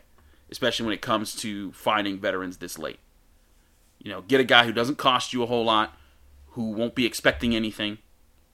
especially 0.50 0.86
when 0.86 0.94
it 0.94 1.02
comes 1.02 1.36
to 1.38 1.72
finding 1.72 2.20
veterans 2.20 2.58
this 2.58 2.78
late. 2.78 3.00
You 4.00 4.12
know, 4.12 4.22
get 4.22 4.42
a 4.42 4.46
guy 4.46 4.66
who 4.66 4.74
doesn't 4.74 4.98
cost 4.98 5.34
you 5.34 5.44
a 5.44 5.48
whole 5.48 5.66
lot, 5.66 5.98
who 6.52 6.72
won't 6.72 6.96
be 6.96 7.06
expecting 7.06 7.56
anything, 7.56 8.00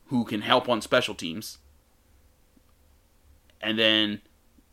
who 0.07 0.25
can 0.25 0.41
help 0.41 0.67
on 0.69 0.81
special 0.81 1.15
teams, 1.15 1.57
and 3.61 3.77
then 3.77 4.21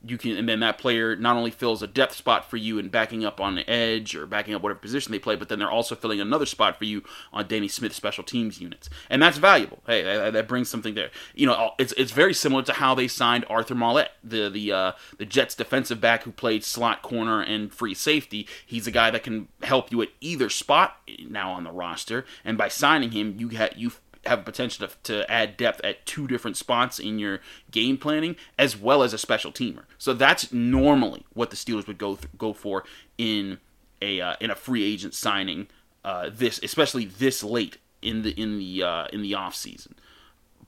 you 0.06 0.18
can 0.18 0.36
and 0.36 0.48
then 0.48 0.60
that 0.60 0.78
player 0.78 1.16
not 1.16 1.36
only 1.36 1.50
fills 1.50 1.82
a 1.82 1.86
depth 1.86 2.14
spot 2.14 2.48
for 2.48 2.56
you 2.56 2.78
and 2.78 2.90
backing 2.90 3.24
up 3.24 3.40
on 3.40 3.54
the 3.54 3.68
edge 3.68 4.14
or 4.14 4.26
backing 4.26 4.54
up 4.54 4.62
whatever 4.62 4.78
position 4.78 5.12
they 5.12 5.18
play, 5.18 5.36
but 5.36 5.48
then 5.48 5.58
they're 5.58 5.70
also 5.70 5.94
filling 5.94 6.20
another 6.20 6.46
spot 6.46 6.76
for 6.76 6.84
you 6.84 7.02
on 7.32 7.46
Danny 7.46 7.68
Smith's 7.68 7.96
special 7.96 8.24
teams 8.24 8.60
units, 8.60 8.90
and 9.08 9.22
that's 9.22 9.38
valuable. 9.38 9.82
Hey, 9.86 10.02
that, 10.02 10.32
that 10.32 10.48
brings 10.48 10.68
something 10.68 10.94
there. 10.94 11.10
You 11.34 11.46
know, 11.46 11.72
it's 11.78 11.92
it's 11.96 12.12
very 12.12 12.34
similar 12.34 12.62
to 12.64 12.74
how 12.74 12.94
they 12.94 13.08
signed 13.08 13.44
Arthur 13.48 13.74
Maulet, 13.74 14.08
the 14.22 14.48
the 14.48 14.72
uh, 14.72 14.92
the 15.18 15.26
Jets 15.26 15.54
defensive 15.54 16.00
back 16.00 16.24
who 16.24 16.32
played 16.32 16.64
slot 16.64 17.02
corner 17.02 17.40
and 17.40 17.72
free 17.72 17.94
safety. 17.94 18.46
He's 18.64 18.86
a 18.86 18.90
guy 18.90 19.10
that 19.10 19.22
can 19.22 19.48
help 19.62 19.90
you 19.90 20.02
at 20.02 20.10
either 20.20 20.48
spot 20.50 20.96
now 21.28 21.52
on 21.52 21.64
the 21.64 21.72
roster, 21.72 22.24
and 22.44 22.58
by 22.58 22.68
signing 22.68 23.12
him, 23.12 23.36
you 23.38 23.56
ha- 23.56 23.70
you 23.76 23.92
have 24.26 24.44
potential 24.44 24.88
to, 24.88 24.94
to 25.04 25.30
add 25.30 25.56
depth 25.56 25.80
at 25.84 26.04
two 26.06 26.26
different 26.26 26.56
spots 26.56 26.98
in 26.98 27.18
your 27.18 27.40
game 27.70 27.96
planning, 27.96 28.36
as 28.58 28.76
well 28.76 29.02
as 29.02 29.12
a 29.12 29.18
special 29.18 29.52
teamer. 29.52 29.84
So 29.98 30.14
that's 30.14 30.52
normally 30.52 31.24
what 31.32 31.50
the 31.50 31.56
Steelers 31.56 31.86
would 31.86 31.98
go 31.98 32.16
th- 32.16 32.28
go 32.36 32.52
for 32.52 32.84
in 33.18 33.58
a 34.00 34.20
uh, 34.20 34.36
in 34.40 34.50
a 34.50 34.54
free 34.54 34.84
agent 34.84 35.14
signing. 35.14 35.68
Uh, 36.04 36.30
this 36.32 36.60
especially 36.62 37.06
this 37.06 37.42
late 37.42 37.78
in 38.02 38.22
the 38.22 38.30
in 38.40 38.58
the 38.58 38.82
uh, 38.82 39.06
in 39.12 39.22
the 39.22 39.34
off 39.34 39.54
season, 39.54 39.94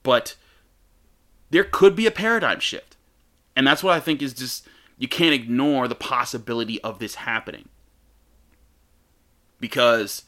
but 0.02 0.36
there 1.50 1.64
could 1.64 1.94
be 1.94 2.06
a 2.06 2.10
paradigm 2.10 2.60
shift, 2.60 2.96
and 3.54 3.66
that's 3.66 3.82
what 3.82 3.94
I 3.94 4.00
think 4.00 4.22
is 4.22 4.32
just 4.32 4.66
you 4.98 5.08
can't 5.08 5.34
ignore 5.34 5.88
the 5.88 5.94
possibility 5.94 6.80
of 6.82 6.98
this 6.98 7.16
happening 7.16 7.68
because 9.60 10.24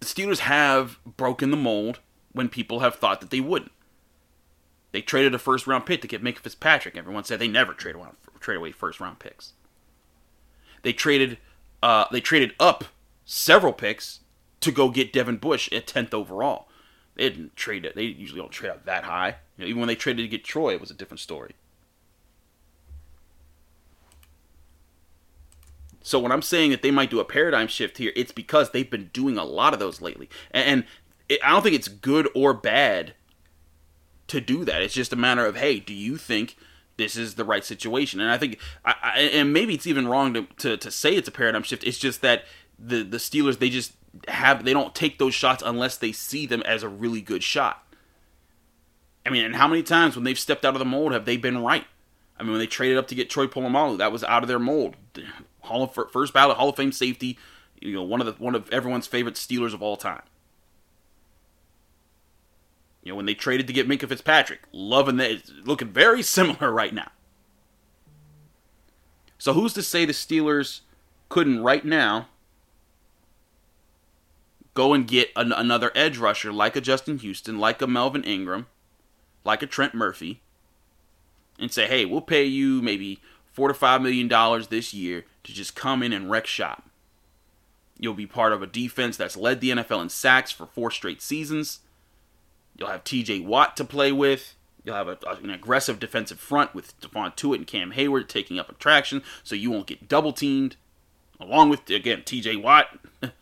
the 0.00 0.06
Steelers 0.06 0.40
have 0.40 0.98
broken 1.04 1.50
the 1.50 1.56
mold 1.56 2.00
when 2.32 2.48
people 2.48 2.80
have 2.80 2.96
thought 2.96 3.20
that 3.20 3.30
they 3.30 3.40
wouldn't. 3.40 3.72
They 4.92 5.02
traded 5.02 5.34
a 5.34 5.38
first 5.38 5.66
round 5.66 5.86
pick 5.86 6.02
to 6.02 6.08
get 6.08 6.22
Minkah 6.22 6.38
Fitzpatrick. 6.38 6.96
Everyone 6.96 7.24
said 7.24 7.38
they 7.38 7.48
never 7.48 7.72
trade 7.72 7.94
away, 7.94 8.08
trade 8.40 8.56
away 8.56 8.72
first 8.72 9.00
round 9.00 9.18
picks. 9.18 9.52
They 10.82 10.92
traded 10.92 11.38
uh, 11.82 12.06
they 12.10 12.20
traded 12.20 12.54
up 12.58 12.84
several 13.24 13.72
picks 13.72 14.20
to 14.60 14.72
go 14.72 14.90
get 14.90 15.12
Devin 15.12 15.38
Bush 15.38 15.70
at 15.72 15.86
tenth 15.86 16.12
overall. 16.12 16.68
They 17.14 17.28
didn't 17.28 17.56
trade 17.56 17.84
it. 17.84 17.94
They 17.94 18.04
usually 18.04 18.40
don't 18.40 18.52
trade 18.52 18.70
up 18.70 18.84
that 18.84 19.04
high. 19.04 19.36
You 19.56 19.64
know, 19.64 19.68
even 19.68 19.80
when 19.80 19.88
they 19.88 19.94
traded 19.94 20.24
to 20.24 20.28
get 20.28 20.44
Troy, 20.44 20.74
it 20.74 20.80
was 20.80 20.90
a 20.90 20.94
different 20.94 21.20
story. 21.20 21.54
So 26.02 26.18
when 26.18 26.32
I'm 26.32 26.42
saying 26.42 26.70
that 26.70 26.82
they 26.82 26.90
might 26.90 27.10
do 27.10 27.20
a 27.20 27.24
paradigm 27.24 27.68
shift 27.68 27.98
here, 27.98 28.12
it's 28.16 28.32
because 28.32 28.70
they've 28.70 28.90
been 28.90 29.10
doing 29.12 29.36
a 29.36 29.44
lot 29.44 29.74
of 29.74 29.80
those 29.80 30.00
lately, 30.00 30.30
and 30.50 30.84
it, 31.30 31.40
I 31.42 31.50
don't 31.50 31.62
think 31.62 31.76
it's 31.76 31.88
good 31.88 32.28
or 32.34 32.52
bad 32.52 33.14
to 34.26 34.40
do 34.40 34.64
that. 34.64 34.82
It's 34.82 34.94
just 34.94 35.12
a 35.12 35.16
matter 35.16 35.46
of 35.46 35.56
hey, 35.56 35.80
do 35.80 35.94
you 35.94 36.18
think 36.18 36.56
this 36.96 37.16
is 37.16 37.36
the 37.36 37.44
right 37.44 37.64
situation? 37.64 38.20
And 38.20 38.30
I 38.30 38.36
think, 38.36 38.58
I, 38.84 38.94
I, 39.02 39.20
and 39.20 39.52
maybe 39.52 39.74
it's 39.74 39.86
even 39.86 40.08
wrong 40.08 40.34
to, 40.34 40.42
to 40.58 40.76
to 40.76 40.90
say 40.90 41.14
it's 41.14 41.28
a 41.28 41.32
paradigm 41.32 41.62
shift. 41.62 41.84
It's 41.84 41.98
just 41.98 42.20
that 42.20 42.44
the 42.78 43.02
the 43.02 43.16
Steelers 43.16 43.58
they 43.58 43.70
just 43.70 43.92
have 44.28 44.64
they 44.64 44.72
don't 44.72 44.94
take 44.94 45.18
those 45.18 45.34
shots 45.34 45.62
unless 45.64 45.96
they 45.96 46.12
see 46.12 46.44
them 46.44 46.62
as 46.62 46.82
a 46.82 46.88
really 46.88 47.20
good 47.20 47.42
shot. 47.42 47.86
I 49.24 49.30
mean, 49.30 49.44
and 49.44 49.54
how 49.54 49.68
many 49.68 49.82
times 49.82 50.16
when 50.16 50.24
they've 50.24 50.38
stepped 50.38 50.64
out 50.64 50.74
of 50.74 50.78
the 50.80 50.84
mold 50.84 51.12
have 51.12 51.24
they 51.24 51.36
been 51.36 51.62
right? 51.62 51.86
I 52.38 52.42
mean, 52.42 52.52
when 52.52 52.58
they 52.58 52.66
traded 52.66 52.96
up 52.96 53.06
to 53.08 53.14
get 53.14 53.28
Troy 53.30 53.46
Polamalu, 53.46 53.98
that 53.98 54.10
was 54.10 54.24
out 54.24 54.42
of 54.42 54.48
their 54.48 54.58
mold. 54.58 54.96
Hall 55.60 55.84
of 55.84 56.10
first 56.10 56.32
ballot 56.32 56.56
Hall 56.56 56.70
of 56.70 56.76
Fame 56.76 56.90
safety, 56.90 57.38
you 57.80 57.94
know, 57.94 58.02
one 58.02 58.20
of 58.20 58.26
the 58.26 58.42
one 58.42 58.54
of 58.54 58.68
everyone's 58.70 59.06
favorite 59.06 59.34
Steelers 59.36 59.74
of 59.74 59.82
all 59.82 59.96
time. 59.96 60.22
You 63.02 63.12
know, 63.12 63.16
when 63.16 63.26
they 63.26 63.34
traded 63.34 63.66
to 63.66 63.72
get 63.72 63.88
Minkah 63.88 64.08
Fitzpatrick, 64.08 64.60
loving 64.72 65.16
that, 65.16 65.30
it's 65.30 65.52
looking 65.64 65.88
very 65.88 66.22
similar 66.22 66.70
right 66.72 66.92
now. 66.92 67.10
So 69.38 69.54
who's 69.54 69.72
to 69.74 69.82
say 69.82 70.04
the 70.04 70.12
Steelers 70.12 70.80
couldn't 71.30 71.62
right 71.62 71.84
now 71.84 72.28
go 74.74 74.92
and 74.92 75.06
get 75.06 75.30
an, 75.34 75.52
another 75.52 75.90
edge 75.94 76.18
rusher 76.18 76.52
like 76.52 76.76
a 76.76 76.80
Justin 76.80 77.18
Houston, 77.18 77.58
like 77.58 77.80
a 77.80 77.86
Melvin 77.86 78.24
Ingram, 78.24 78.66
like 79.44 79.62
a 79.62 79.66
Trent 79.66 79.94
Murphy, 79.94 80.42
and 81.58 81.72
say, 81.72 81.86
hey, 81.86 82.04
we'll 82.04 82.20
pay 82.20 82.44
you 82.44 82.82
maybe 82.82 83.20
four 83.50 83.68
to 83.68 83.74
five 83.74 84.02
million 84.02 84.28
dollars 84.28 84.68
this 84.68 84.92
year 84.92 85.24
to 85.44 85.52
just 85.52 85.74
come 85.74 86.02
in 86.02 86.12
and 86.12 86.30
wreck 86.30 86.46
shop. 86.46 86.88
You'll 87.98 88.14
be 88.14 88.26
part 88.26 88.52
of 88.52 88.62
a 88.62 88.66
defense 88.66 89.16
that's 89.16 89.36
led 89.36 89.60
the 89.60 89.70
NFL 89.70 90.02
in 90.02 90.08
sacks 90.08 90.50
for 90.50 90.66
four 90.66 90.90
straight 90.90 91.20
seasons. 91.20 91.80
You'll 92.76 92.88
have 92.88 93.04
TJ 93.04 93.44
Watt 93.44 93.76
to 93.76 93.84
play 93.84 94.12
with. 94.12 94.54
You'll 94.84 94.96
have 94.96 95.08
a, 95.08 95.18
an 95.42 95.50
aggressive 95.50 95.98
defensive 95.98 96.40
front 96.40 96.74
with 96.74 96.98
Stephon 97.00 97.36
Tuitt 97.36 97.56
and 97.56 97.66
Cam 97.66 97.92
Heyward 97.92 98.28
taking 98.28 98.58
up 98.58 98.70
attraction 98.70 99.22
so 99.44 99.54
you 99.54 99.70
won't 99.70 99.86
get 99.86 100.08
double 100.08 100.32
teamed. 100.32 100.76
Along 101.38 101.68
with, 101.70 101.88
again, 101.88 102.22
TJ 102.22 102.62
Watt. 102.62 102.98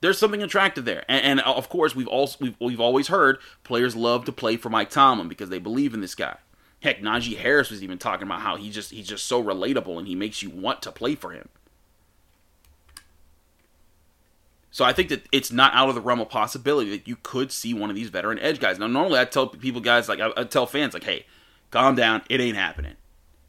There's 0.00 0.18
something 0.18 0.42
attractive 0.42 0.84
there. 0.84 1.04
And, 1.08 1.24
and, 1.24 1.40
of 1.40 1.68
course, 1.68 1.96
we've, 1.96 2.08
also, 2.08 2.36
we've, 2.40 2.56
we've 2.60 2.80
always 2.80 3.08
heard 3.08 3.38
players 3.64 3.96
love 3.96 4.24
to 4.26 4.32
play 4.32 4.56
for 4.56 4.68
Mike 4.68 4.90
Tomlin 4.90 5.28
because 5.28 5.48
they 5.48 5.58
believe 5.58 5.94
in 5.94 6.00
this 6.00 6.14
guy. 6.14 6.36
Heck, 6.84 7.00
Najee 7.00 7.38
Harris 7.38 7.70
was 7.70 7.82
even 7.82 7.96
talking 7.96 8.26
about 8.26 8.42
how 8.42 8.56
he 8.56 8.68
just 8.70 8.90
he's 8.90 9.08
just 9.08 9.24
so 9.24 9.42
relatable 9.42 9.98
and 9.98 10.06
he 10.06 10.14
makes 10.14 10.42
you 10.42 10.50
want 10.50 10.82
to 10.82 10.92
play 10.92 11.14
for 11.14 11.30
him. 11.30 11.48
So 14.74 14.84
I 14.84 14.92
think 14.92 15.08
that 15.10 15.24
it's 15.30 15.52
not 15.52 15.72
out 15.72 15.88
of 15.88 15.94
the 15.94 16.00
realm 16.00 16.20
of 16.20 16.28
possibility 16.28 16.90
that 16.90 17.06
you 17.06 17.14
could 17.22 17.52
see 17.52 17.72
one 17.72 17.90
of 17.90 17.96
these 17.96 18.08
veteran 18.08 18.40
edge 18.40 18.58
guys. 18.58 18.76
Now, 18.76 18.88
normally 18.88 19.20
I 19.20 19.24
tell 19.24 19.46
people, 19.46 19.80
guys, 19.80 20.08
like 20.08 20.18
I, 20.18 20.32
I 20.36 20.42
tell 20.42 20.66
fans, 20.66 20.94
like, 20.94 21.04
hey, 21.04 21.26
calm 21.70 21.94
down, 21.94 22.22
it 22.28 22.40
ain't 22.40 22.56
happening. 22.56 22.94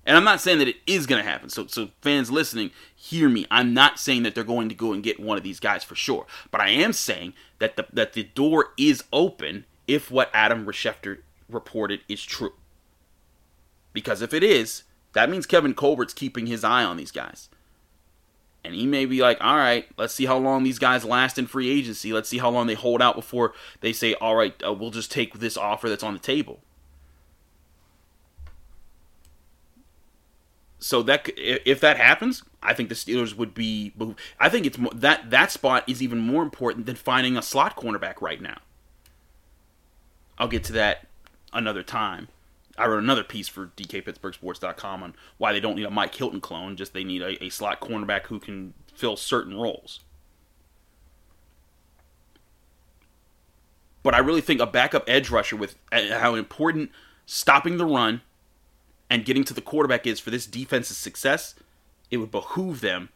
And 0.05 0.15
I'm 0.15 0.23
not 0.23 0.39
saying 0.39 0.59
that 0.59 0.67
it 0.67 0.75
is 0.85 1.07
going 1.07 1.23
to 1.23 1.27
happen. 1.27 1.49
So, 1.49 1.65
so 1.65 1.89
fans 2.03 2.29
listening, 2.29 2.69
hear 2.95 3.27
me. 3.27 3.47
I'm 3.49 3.73
not 3.73 3.97
saying 3.97 4.21
that 4.21 4.35
they're 4.35 4.43
going 4.43 4.69
to 4.69 4.75
go 4.75 4.93
and 4.93 5.01
get 5.01 5.19
one 5.19 5.35
of 5.35 5.43
these 5.43 5.59
guys 5.59 5.83
for 5.83 5.95
sure. 5.95 6.27
But 6.51 6.61
I 6.61 6.69
am 6.69 6.93
saying 6.93 7.33
that 7.57 7.75
the 7.75 7.87
that 7.91 8.13
the 8.13 8.25
door 8.25 8.73
is 8.77 9.03
open 9.11 9.65
if 9.87 10.11
what 10.11 10.29
Adam 10.31 10.63
Schefter 10.67 11.21
reported 11.49 12.01
is 12.07 12.23
true. 12.23 12.53
Because 13.93 14.21
if 14.21 14.31
it 14.31 14.43
is, 14.43 14.83
that 15.13 15.31
means 15.31 15.47
Kevin 15.47 15.73
Colbert's 15.73 16.13
keeping 16.13 16.45
his 16.45 16.63
eye 16.63 16.83
on 16.83 16.97
these 16.97 17.11
guys. 17.11 17.49
And 18.65 18.75
he 18.75 18.87
may 18.87 19.05
be 19.05 19.21
like, 19.21 19.37
all 19.41 19.55
right, 19.55 19.87
let's 19.97 20.13
see 20.13 20.25
how 20.25 20.37
long 20.37 20.63
these 20.63 20.79
guys 20.79 21.05
last 21.05 21.37
in 21.37 21.47
free 21.47 21.69
agency. 21.69 22.11
Let's 22.13 22.29
see 22.29 22.39
how 22.39 22.49
long 22.49 22.67
they 22.67 22.73
hold 22.73 23.01
out 23.01 23.15
before 23.15 23.53
they 23.81 23.93
say, 23.93 24.13
all 24.15 24.35
right, 24.35 24.53
uh, 24.65 24.73
we'll 24.73 24.91
just 24.91 25.11
take 25.11 25.35
this 25.35 25.57
offer 25.57 25.89
that's 25.89 26.03
on 26.03 26.13
the 26.13 26.19
table. 26.19 26.59
So 30.79 31.01
that 31.03 31.27
if 31.35 31.79
that 31.79 31.97
happens, 31.97 32.43
I 32.61 32.75
think 32.75 32.89
the 32.89 32.95
Steelers 32.95 33.35
would 33.35 33.55
be. 33.55 33.91
I 34.39 34.49
think 34.49 34.67
it's 34.67 34.77
that 34.93 35.31
that 35.31 35.51
spot 35.51 35.83
is 35.87 36.03
even 36.03 36.19
more 36.19 36.43
important 36.43 36.85
than 36.85 36.95
finding 36.95 37.37
a 37.37 37.41
slot 37.41 37.75
cornerback 37.75 38.21
right 38.21 38.39
now. 38.39 38.57
I'll 40.37 40.47
get 40.47 40.63
to 40.65 40.73
that 40.73 41.07
another 41.53 41.81
time. 41.81 42.27
I 42.77 42.87
wrote 42.87 43.03
another 43.03 43.23
piece 43.23 43.47
for 43.47 43.67
DKPittsburghSports.com 43.77 45.03
on 45.03 45.15
why 45.37 45.53
they 45.53 45.59
don't 45.59 45.75
need 45.75 45.85
a 45.85 45.91
Mike 45.91 46.13
Hilton 46.13 46.41
clone, 46.41 46.75
just 46.75 46.93
they 46.93 47.03
need 47.03 47.21
a, 47.21 47.43
a 47.43 47.49
slot 47.49 47.79
cornerback 47.79 48.25
who 48.27 48.39
can 48.39 48.73
fill 48.93 49.15
certain 49.15 49.55
roles. 49.55 50.01
But 54.03 54.13
I 54.13 54.19
really 54.19 54.41
think 54.41 54.61
a 54.61 54.67
backup 54.67 55.03
edge 55.07 55.29
rusher 55.29 55.55
with 55.55 55.75
uh, 55.91 56.19
how 56.19 56.35
important 56.35 56.91
stopping 57.25 57.77
the 57.77 57.85
run 57.85 58.21
and 59.09 59.25
getting 59.25 59.43
to 59.45 59.53
the 59.53 59.61
quarterback 59.61 60.05
is 60.05 60.19
for 60.19 60.29
this 60.29 60.45
defense's 60.45 60.97
success, 60.97 61.55
it 62.11 62.17
would 62.17 62.31
behoove 62.31 62.81
them 62.81 63.09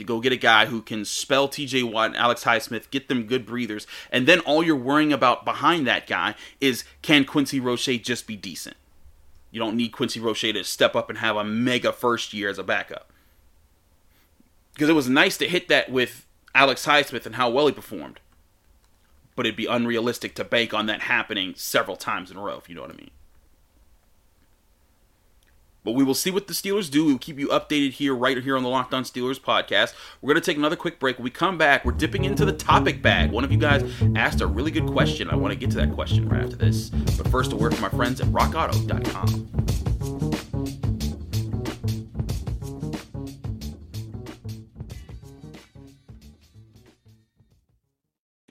to 0.00 0.04
go 0.04 0.20
get 0.20 0.32
a 0.32 0.36
guy 0.36 0.66
who 0.66 0.82
can 0.82 1.04
spell 1.04 1.48
TJ 1.48 1.90
Watt 1.90 2.08
and 2.08 2.16
Alex 2.16 2.44
Highsmith, 2.44 2.90
get 2.90 3.08
them 3.08 3.26
good 3.26 3.46
breathers, 3.46 3.86
and 4.10 4.26
then 4.26 4.40
all 4.40 4.62
you're 4.62 4.74
worrying 4.74 5.12
about 5.12 5.44
behind 5.44 5.86
that 5.86 6.06
guy 6.06 6.34
is 6.60 6.84
can 7.02 7.24
Quincy 7.24 7.60
Roche 7.60 8.00
just 8.02 8.26
be 8.26 8.36
decent? 8.36 8.76
You 9.50 9.60
don't 9.60 9.76
need 9.76 9.90
Quincy 9.90 10.20
Roche 10.20 10.40
to 10.40 10.64
step 10.64 10.96
up 10.96 11.08
and 11.08 11.18
have 11.18 11.36
a 11.36 11.44
mega 11.44 11.92
first 11.92 12.32
year 12.32 12.48
as 12.48 12.58
a 12.58 12.64
backup. 12.64 13.12
Because 14.74 14.88
it 14.88 14.94
was 14.94 15.08
nice 15.08 15.36
to 15.38 15.48
hit 15.48 15.68
that 15.68 15.90
with 15.90 16.26
Alex 16.54 16.86
Highsmith 16.86 17.26
and 17.26 17.34
how 17.34 17.50
well 17.50 17.66
he 17.66 17.72
performed. 17.72 18.20
But 19.36 19.46
it'd 19.46 19.56
be 19.56 19.66
unrealistic 19.66 20.34
to 20.36 20.44
bank 20.44 20.72
on 20.72 20.86
that 20.86 21.02
happening 21.02 21.54
several 21.56 21.96
times 21.96 22.30
in 22.30 22.36
a 22.36 22.40
row, 22.40 22.58
if 22.58 22.68
you 22.68 22.74
know 22.74 22.82
what 22.82 22.90
I 22.90 22.96
mean. 22.96 23.10
But 25.84 25.92
we 25.92 26.04
will 26.04 26.14
see 26.14 26.30
what 26.30 26.46
the 26.46 26.52
Steelers 26.52 26.90
do. 26.90 27.06
We'll 27.06 27.18
keep 27.18 27.38
you 27.38 27.48
updated 27.48 27.92
here, 27.92 28.14
right 28.14 28.42
here 28.42 28.56
on 28.56 28.62
the 28.62 28.68
Locked 28.68 28.92
On 28.94 29.02
Steelers 29.02 29.40
podcast. 29.40 29.94
We're 30.20 30.32
going 30.32 30.42
to 30.42 30.46
take 30.46 30.56
another 30.58 30.76
quick 30.76 30.98
break. 30.98 31.18
When 31.18 31.24
we 31.24 31.30
come 31.30 31.56
back, 31.58 31.84
we're 31.84 31.92
dipping 31.92 32.24
into 32.24 32.44
the 32.44 32.52
topic 32.52 33.02
bag. 33.02 33.30
One 33.30 33.44
of 33.44 33.52
you 33.52 33.58
guys 33.58 33.82
asked 34.14 34.40
a 34.40 34.46
really 34.46 34.70
good 34.70 34.86
question. 34.86 35.30
I 35.30 35.36
want 35.36 35.52
to 35.52 35.58
get 35.58 35.70
to 35.70 35.76
that 35.78 35.92
question 35.92 36.28
right 36.28 36.42
after 36.42 36.56
this. 36.56 36.90
But 36.90 37.28
first, 37.28 37.52
a 37.52 37.56
word 37.56 37.72
from 37.74 37.82
my 37.82 37.88
friends 37.88 38.20
at 38.20 38.26
rockauto.com. 38.28 39.89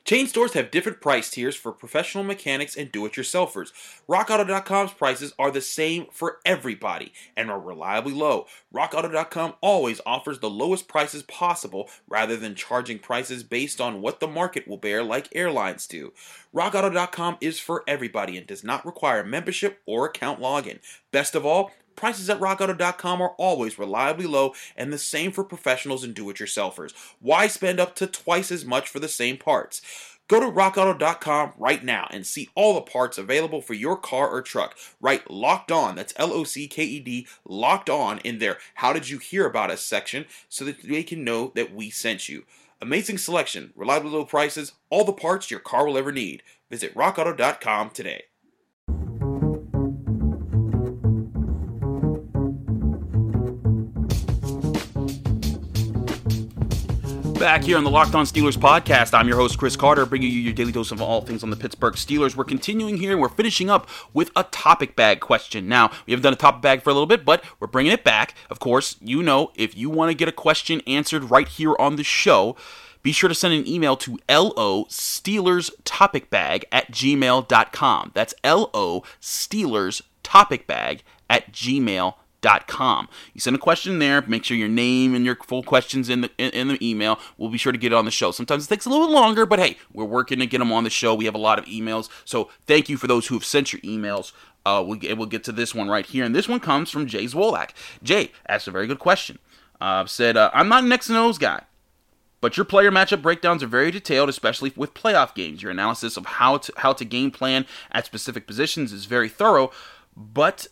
Chain 0.09 0.25
stores 0.25 0.53
have 0.53 0.71
different 0.71 1.01
price 1.01 1.29
tiers 1.29 1.55
for 1.55 1.71
professional 1.71 2.23
mechanics 2.23 2.75
and 2.75 2.91
do 2.91 3.05
it 3.05 3.13
yourselfers. 3.13 3.71
RockAuto.com's 4.09 4.93
prices 4.93 5.33
are 5.37 5.51
the 5.51 5.61
same 5.61 6.07
for 6.11 6.39
everybody 6.43 7.13
and 7.37 7.51
are 7.51 7.59
reliably 7.59 8.13
low. 8.13 8.47
RockAuto.com 8.73 9.53
always 9.61 10.01
offers 10.07 10.39
the 10.39 10.49
lowest 10.49 10.87
prices 10.87 11.21
possible 11.21 11.91
rather 12.07 12.35
than 12.35 12.55
charging 12.55 12.97
prices 12.97 13.43
based 13.43 13.79
on 13.79 14.01
what 14.01 14.19
the 14.19 14.27
market 14.27 14.67
will 14.67 14.77
bear, 14.77 15.03
like 15.03 15.29
airlines 15.35 15.85
do. 15.85 16.11
RockAuto.com 16.55 17.37
is 17.39 17.59
for 17.59 17.83
everybody 17.87 18.35
and 18.35 18.47
does 18.47 18.63
not 18.63 18.87
require 18.87 19.23
membership 19.23 19.79
or 19.85 20.07
account 20.07 20.39
login. 20.39 20.79
Best 21.11 21.35
of 21.35 21.45
all, 21.45 21.69
Prices 21.99 22.29
at 22.29 22.39
rockauto.com 22.39 23.21
are 23.21 23.35
always 23.37 23.77
reliably 23.77 24.25
low 24.25 24.53
and 24.77 24.93
the 24.93 24.97
same 24.97 25.33
for 25.33 25.43
professionals 25.43 26.01
and 26.01 26.13
do 26.13 26.29
it 26.29 26.37
yourselfers. 26.37 26.93
Why 27.19 27.47
spend 27.47 27.77
up 27.77 27.93
to 27.95 28.07
twice 28.07 28.53
as 28.53 28.63
much 28.63 28.87
for 28.87 29.01
the 29.01 29.09
same 29.09 29.35
parts? 29.35 29.81
Go 30.29 30.39
to 30.39 30.45
rockauto.com 30.45 31.51
right 31.57 31.83
now 31.83 32.07
and 32.09 32.25
see 32.25 32.47
all 32.55 32.73
the 32.73 32.81
parts 32.81 33.17
available 33.17 33.61
for 33.61 33.73
your 33.73 33.97
car 33.97 34.29
or 34.29 34.41
truck. 34.41 34.77
Write 35.01 35.29
locked 35.29 35.73
on, 35.73 35.97
that's 35.97 36.13
L 36.15 36.31
O 36.31 36.45
C 36.45 36.69
K 36.69 36.85
E 36.85 37.01
D, 37.01 37.27
locked 37.43 37.89
on 37.89 38.19
in 38.19 38.39
their 38.39 38.59
How 38.75 38.93
Did 38.93 39.09
You 39.09 39.17
Hear 39.17 39.45
About 39.45 39.69
Us 39.69 39.81
section 39.81 40.25
so 40.47 40.63
that 40.63 40.81
they 40.81 41.03
can 41.03 41.25
know 41.25 41.51
that 41.55 41.73
we 41.73 41.89
sent 41.89 42.29
you. 42.29 42.45
Amazing 42.79 43.17
selection, 43.17 43.73
reliable 43.75 44.11
low 44.11 44.23
prices, 44.23 44.71
all 44.89 45.03
the 45.03 45.11
parts 45.11 45.51
your 45.51 45.59
car 45.59 45.85
will 45.85 45.97
ever 45.97 46.13
need. 46.13 46.43
Visit 46.69 46.95
rockauto.com 46.95 47.89
today. 47.89 48.23
Back 57.39 57.63
here 57.63 57.77
on 57.77 57.85
the 57.85 57.89
Locked 57.89 58.15
On 58.15 58.25
Steelers 58.25 58.57
podcast, 58.57 59.17
I'm 59.17 59.25
your 59.25 59.37
host, 59.37 59.57
Chris 59.57 59.77
Carter, 59.77 60.05
bringing 60.05 60.29
you 60.29 60.39
your 60.39 60.51
daily 60.51 60.73
dose 60.73 60.91
of 60.91 61.01
all 61.01 61.21
things 61.21 61.41
on 61.41 61.49
the 61.49 61.55
Pittsburgh 61.55 61.93
Steelers. 61.93 62.35
We're 62.35 62.43
continuing 62.43 62.97
here. 62.97 63.13
And 63.13 63.21
we're 63.21 63.29
finishing 63.29 63.69
up 63.69 63.89
with 64.13 64.29
a 64.35 64.43
topic 64.43 64.97
bag 64.97 65.21
question. 65.21 65.69
Now, 65.69 65.89
we 66.05 66.11
haven't 66.11 66.23
done 66.23 66.33
a 66.33 66.35
topic 66.35 66.61
bag 66.61 66.81
for 66.81 66.89
a 66.89 66.93
little 66.93 67.07
bit, 67.07 67.23
but 67.23 67.41
we're 67.61 67.67
bringing 67.67 67.93
it 67.93 68.03
back. 68.03 68.35
Of 68.49 68.59
course, 68.59 68.97
you 68.99 69.23
know, 69.23 69.53
if 69.55 69.77
you 69.77 69.89
want 69.89 70.09
to 70.09 70.15
get 70.15 70.27
a 70.27 70.33
question 70.33 70.81
answered 70.85 71.31
right 71.31 71.47
here 71.47 71.77
on 71.79 71.95
the 71.95 72.03
show, 72.03 72.57
be 73.03 73.13
sure 73.13 73.29
to 73.29 73.35
send 73.35 73.53
an 73.53 73.65
email 73.65 73.95
to 73.95 74.19
LO 74.29 74.83
Steelers 74.89 75.71
Topic 75.85 76.29
Bag 76.29 76.65
at 76.73 76.91
gmail.com. 76.91 78.11
That's 78.13 78.33
LO 78.43 79.03
Steelers 79.21 80.01
Topic 80.23 80.67
Bag 80.67 81.03
at 81.29 81.53
gmail.com 81.53 82.18
com. 82.41 83.07
You 83.33 83.41
send 83.41 83.55
a 83.55 83.59
question 83.59 83.99
there. 83.99 84.21
Make 84.21 84.43
sure 84.43 84.57
your 84.57 84.67
name 84.67 85.15
and 85.15 85.25
your 85.25 85.35
full 85.35 85.63
questions 85.63 86.09
in 86.09 86.21
the 86.21 86.31
in, 86.37 86.51
in, 86.51 86.67
the 86.69 86.89
email. 86.89 87.19
We'll 87.37 87.49
be 87.49 87.57
sure 87.57 87.71
to 87.71 87.77
get 87.77 87.91
it 87.91 87.95
on 87.95 88.05
the 88.05 88.11
show. 88.11 88.31
Sometimes 88.31 88.65
it 88.65 88.69
takes 88.69 88.85
a 88.85 88.89
little 88.89 89.11
longer, 89.11 89.45
but 89.45 89.59
hey, 89.59 89.77
we're 89.93 90.05
working 90.05 90.39
to 90.39 90.45
get 90.45 90.59
them 90.59 90.71
on 90.71 90.83
the 90.83 90.89
show. 90.89 91.13
We 91.13 91.25
have 91.25 91.35
a 91.35 91.39
lot 91.39 91.59
of 91.59 91.65
emails, 91.65 92.09
so 92.25 92.49
thank 92.65 92.89
you 92.89 92.97
for 92.97 93.07
those 93.07 93.27
who 93.27 93.35
have 93.35 93.45
sent 93.45 93.73
your 93.73 93.81
emails. 93.81 94.31
Uh, 94.65 94.83
we'll, 94.85 94.99
get, 94.99 95.17
we'll 95.17 95.25
get 95.25 95.43
to 95.45 95.51
this 95.51 95.73
one 95.73 95.87
right 95.87 96.05
here, 96.05 96.25
and 96.25 96.35
this 96.35 96.49
one 96.49 96.59
comes 96.59 96.89
from 96.89 97.07
Jay 97.07 97.25
Zwolak. 97.25 97.71
Jay 98.03 98.31
asked 98.47 98.67
a 98.67 98.71
very 98.71 98.87
good 98.87 98.99
question. 98.99 99.39
Uh, 99.79 100.05
said, 100.05 100.35
uh, 100.35 100.51
"I'm 100.53 100.67
not 100.67 100.83
an 100.83 100.91
X 100.91 101.09
and 101.09 101.17
O's 101.17 101.37
guy." 101.37 101.63
But 102.41 102.55
your 102.55 102.65
player 102.65 102.91
matchup 102.91 103.21
breakdowns 103.21 103.63
are 103.63 103.67
very 103.67 103.91
detailed, 103.91 104.29
especially 104.29 104.71
with 104.75 104.93
playoff 104.93 105.35
games. 105.35 105.61
Your 105.61 105.71
analysis 105.71 106.15
of 106.15 106.25
how 106.25 106.57
to 106.57 106.73
how 106.77 106.93
to 106.93 107.05
game 107.05 107.31
plan 107.31 107.65
at 107.91 108.05
specific 108.05 108.47
positions 108.47 108.93
is 108.93 109.05
very 109.05 109.29
thorough. 109.29 109.71
But 110.15 110.67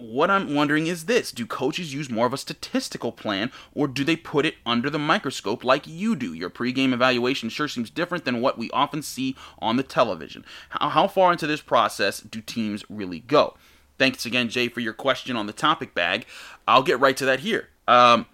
what 0.00 0.30
I'm 0.30 0.54
wondering 0.54 0.86
is 0.86 1.04
this 1.04 1.32
Do 1.32 1.46
coaches 1.46 1.94
use 1.94 2.10
more 2.10 2.26
of 2.26 2.32
a 2.32 2.38
statistical 2.38 3.12
plan, 3.12 3.50
or 3.74 3.88
do 3.88 4.04
they 4.04 4.16
put 4.16 4.46
it 4.46 4.56
under 4.64 4.90
the 4.90 4.98
microscope 4.98 5.64
like 5.64 5.86
you 5.86 6.16
do? 6.16 6.32
Your 6.32 6.50
pregame 6.50 6.92
evaluation 6.92 7.48
sure 7.48 7.68
seems 7.68 7.90
different 7.90 8.24
than 8.24 8.40
what 8.40 8.58
we 8.58 8.70
often 8.70 9.02
see 9.02 9.36
on 9.60 9.76
the 9.76 9.82
television. 9.82 10.44
How, 10.70 10.88
how 10.88 11.08
far 11.08 11.32
into 11.32 11.46
this 11.46 11.60
process 11.60 12.20
do 12.20 12.40
teams 12.40 12.84
really 12.88 13.20
go? 13.20 13.56
Thanks 13.98 14.24
again, 14.24 14.48
Jay, 14.48 14.68
for 14.68 14.80
your 14.80 14.92
question 14.92 15.36
on 15.36 15.46
the 15.46 15.52
topic 15.52 15.94
bag. 15.94 16.24
I'll 16.66 16.82
get 16.82 17.00
right 17.00 17.16
to 17.16 17.24
that 17.24 17.40
here. 17.40 17.68
Um, 17.88 18.26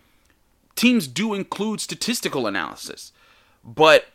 teams 0.77 1.09
do 1.09 1.33
include 1.33 1.81
statistical 1.81 2.47
analysis, 2.47 3.13
but 3.65 4.07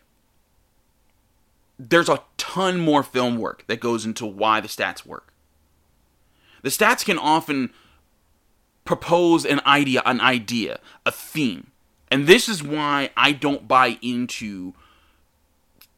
there's 1.79 2.09
a 2.09 2.21
ton 2.38 2.79
more 2.79 3.03
film 3.03 3.38
work 3.38 3.65
that 3.67 3.79
goes 3.79 4.05
into 4.05 4.25
why 4.25 4.59
the 4.59 4.67
stats 4.67 5.05
work. 5.05 5.29
The 6.62 6.69
stats 6.69 7.06
can 7.06 7.17
often 7.17 7.72
propose 8.86 9.45
an 9.45 9.62
idea, 9.65 10.02
an 10.06 10.19
idea, 10.19 10.80
a 11.06 11.12
theme. 11.12 11.72
And 12.12 12.28
this 12.28 12.50
is 12.50 12.63
why 12.63 13.12
I 13.15 13.32
don't 13.32 13.67
buy 13.67 13.98
into 14.02 14.74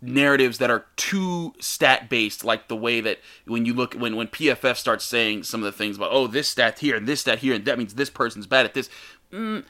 narratives 0.02 0.58
that 0.58 0.72
are 0.72 0.86
too 0.96 1.54
stat 1.60 2.10
based 2.10 2.44
like 2.44 2.68
the 2.68 2.76
way 2.76 3.00
that 3.02 3.20
when 3.46 3.66
you 3.66 3.74
look 3.74 3.94
when 3.94 4.16
when 4.16 4.28
PFF 4.28 4.76
starts 4.76 5.06
saying 5.06 5.44
some 5.44 5.62
of 5.62 5.66
the 5.66 5.78
things 5.78 5.96
about 5.96 6.12
oh 6.12 6.26
this 6.26 6.50
stat 6.50 6.80
here 6.80 6.96
and 6.96 7.08
this 7.08 7.22
stat 7.22 7.40
here 7.40 7.54
and 7.54 7.66
that 7.66 7.78
means 7.78 7.94
this 7.94 8.10
person's 8.10 8.48
bad 8.48 8.66
at 8.66 8.74
this 8.74 8.90
mm, 9.32 9.64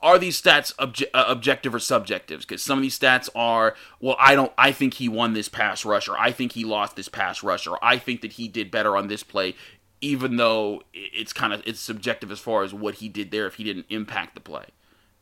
are 0.00 0.18
these 0.18 0.40
stats 0.40 0.74
obje- 0.76 1.08
uh, 1.14 1.24
objective 1.28 1.74
or 1.74 1.78
subjective? 1.78 2.40
Because 2.40 2.62
some 2.62 2.78
of 2.78 2.82
these 2.82 2.98
stats 2.98 3.28
are, 3.34 3.74
well, 4.00 4.16
I 4.18 4.34
don't, 4.34 4.52
I 4.58 4.72
think 4.72 4.94
he 4.94 5.08
won 5.08 5.32
this 5.32 5.48
pass 5.48 5.84
rush, 5.84 6.08
or 6.08 6.18
I 6.18 6.32
think 6.32 6.52
he 6.52 6.64
lost 6.64 6.96
this 6.96 7.08
pass 7.08 7.42
rush, 7.42 7.66
or 7.66 7.78
I 7.82 7.96
think 7.96 8.20
that 8.20 8.32
he 8.32 8.48
did 8.48 8.70
better 8.70 8.96
on 8.96 9.08
this 9.08 9.22
play, 9.22 9.54
even 10.00 10.36
though 10.36 10.82
it's 10.92 11.32
kind 11.32 11.52
of 11.52 11.62
it's 11.66 11.80
subjective 11.80 12.30
as 12.30 12.40
far 12.40 12.62
as 12.62 12.74
what 12.74 12.96
he 12.96 13.08
did 13.08 13.30
there 13.30 13.46
if 13.46 13.54
he 13.54 13.64
didn't 13.64 13.86
impact 13.88 14.34
the 14.34 14.40
play 14.40 14.66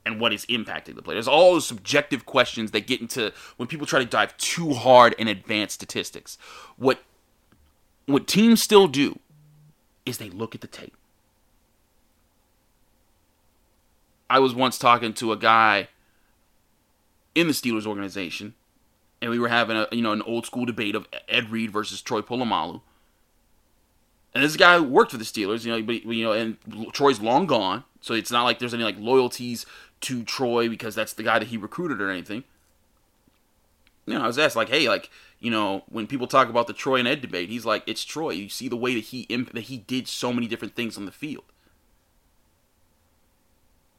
and 0.04 0.20
what 0.20 0.32
is 0.32 0.46
impacting 0.46 0.94
the 0.94 1.02
play. 1.02 1.14
There's 1.14 1.28
all 1.28 1.52
those 1.52 1.66
subjective 1.66 2.24
questions 2.24 2.70
that 2.70 2.86
get 2.86 3.00
into 3.00 3.32
when 3.56 3.66
people 3.66 3.86
try 3.86 3.98
to 3.98 4.06
dive 4.06 4.36
too 4.38 4.72
hard 4.72 5.14
in 5.18 5.28
advanced 5.28 5.74
statistics. 5.74 6.38
What 6.76 7.02
what 8.06 8.26
teams 8.26 8.62
still 8.62 8.88
do 8.88 9.18
is 10.06 10.16
they 10.16 10.30
look 10.30 10.54
at 10.54 10.62
the 10.62 10.66
tape. 10.66 10.96
I 14.30 14.38
was 14.38 14.54
once 14.54 14.78
talking 14.78 15.14
to 15.14 15.32
a 15.32 15.36
guy 15.36 15.88
in 17.34 17.46
the 17.46 17.52
Steelers 17.52 17.86
organization, 17.86 18.54
and 19.22 19.30
we 19.30 19.38
were 19.38 19.48
having 19.48 19.76
a 19.76 19.86
you 19.92 20.02
know 20.02 20.12
an 20.12 20.22
old 20.22 20.46
school 20.46 20.64
debate 20.64 20.94
of 20.94 21.06
Ed 21.28 21.50
Reed 21.50 21.70
versus 21.70 22.02
Troy 22.02 22.20
Polamalu. 22.20 22.80
And 24.34 24.44
this 24.44 24.56
guy 24.56 24.78
worked 24.78 25.12
for 25.12 25.16
the 25.16 25.24
Steelers, 25.24 25.64
you 25.64 25.72
know, 25.72 25.82
but 25.82 26.04
you 26.04 26.24
know, 26.24 26.32
and 26.32 26.58
Troy's 26.92 27.20
long 27.20 27.46
gone, 27.46 27.84
so 28.00 28.14
it's 28.14 28.30
not 28.30 28.44
like 28.44 28.58
there's 28.58 28.74
any 28.74 28.84
like 28.84 28.98
loyalties 28.98 29.66
to 30.02 30.22
Troy 30.22 30.68
because 30.68 30.94
that's 30.94 31.12
the 31.12 31.22
guy 31.22 31.38
that 31.38 31.48
he 31.48 31.56
recruited 31.56 32.00
or 32.00 32.10
anything. 32.10 32.44
You 34.06 34.14
know, 34.14 34.22
I 34.22 34.26
was 34.26 34.38
asked 34.38 34.56
like, 34.56 34.70
hey, 34.70 34.88
like, 34.88 35.10
you 35.38 35.50
know, 35.50 35.82
when 35.88 36.06
people 36.06 36.26
talk 36.26 36.48
about 36.48 36.66
the 36.66 36.72
Troy 36.72 36.96
and 36.96 37.08
Ed 37.08 37.20
debate, 37.20 37.50
he's 37.50 37.66
like, 37.66 37.82
it's 37.86 38.04
Troy. 38.04 38.30
You 38.30 38.48
see 38.48 38.68
the 38.68 38.76
way 38.76 38.94
that 38.94 39.04
he 39.04 39.22
imp- 39.22 39.52
that 39.52 39.62
he 39.62 39.78
did 39.78 40.08
so 40.08 40.32
many 40.32 40.46
different 40.46 40.74
things 40.74 40.96
on 40.96 41.04
the 41.04 41.12
field. 41.12 41.44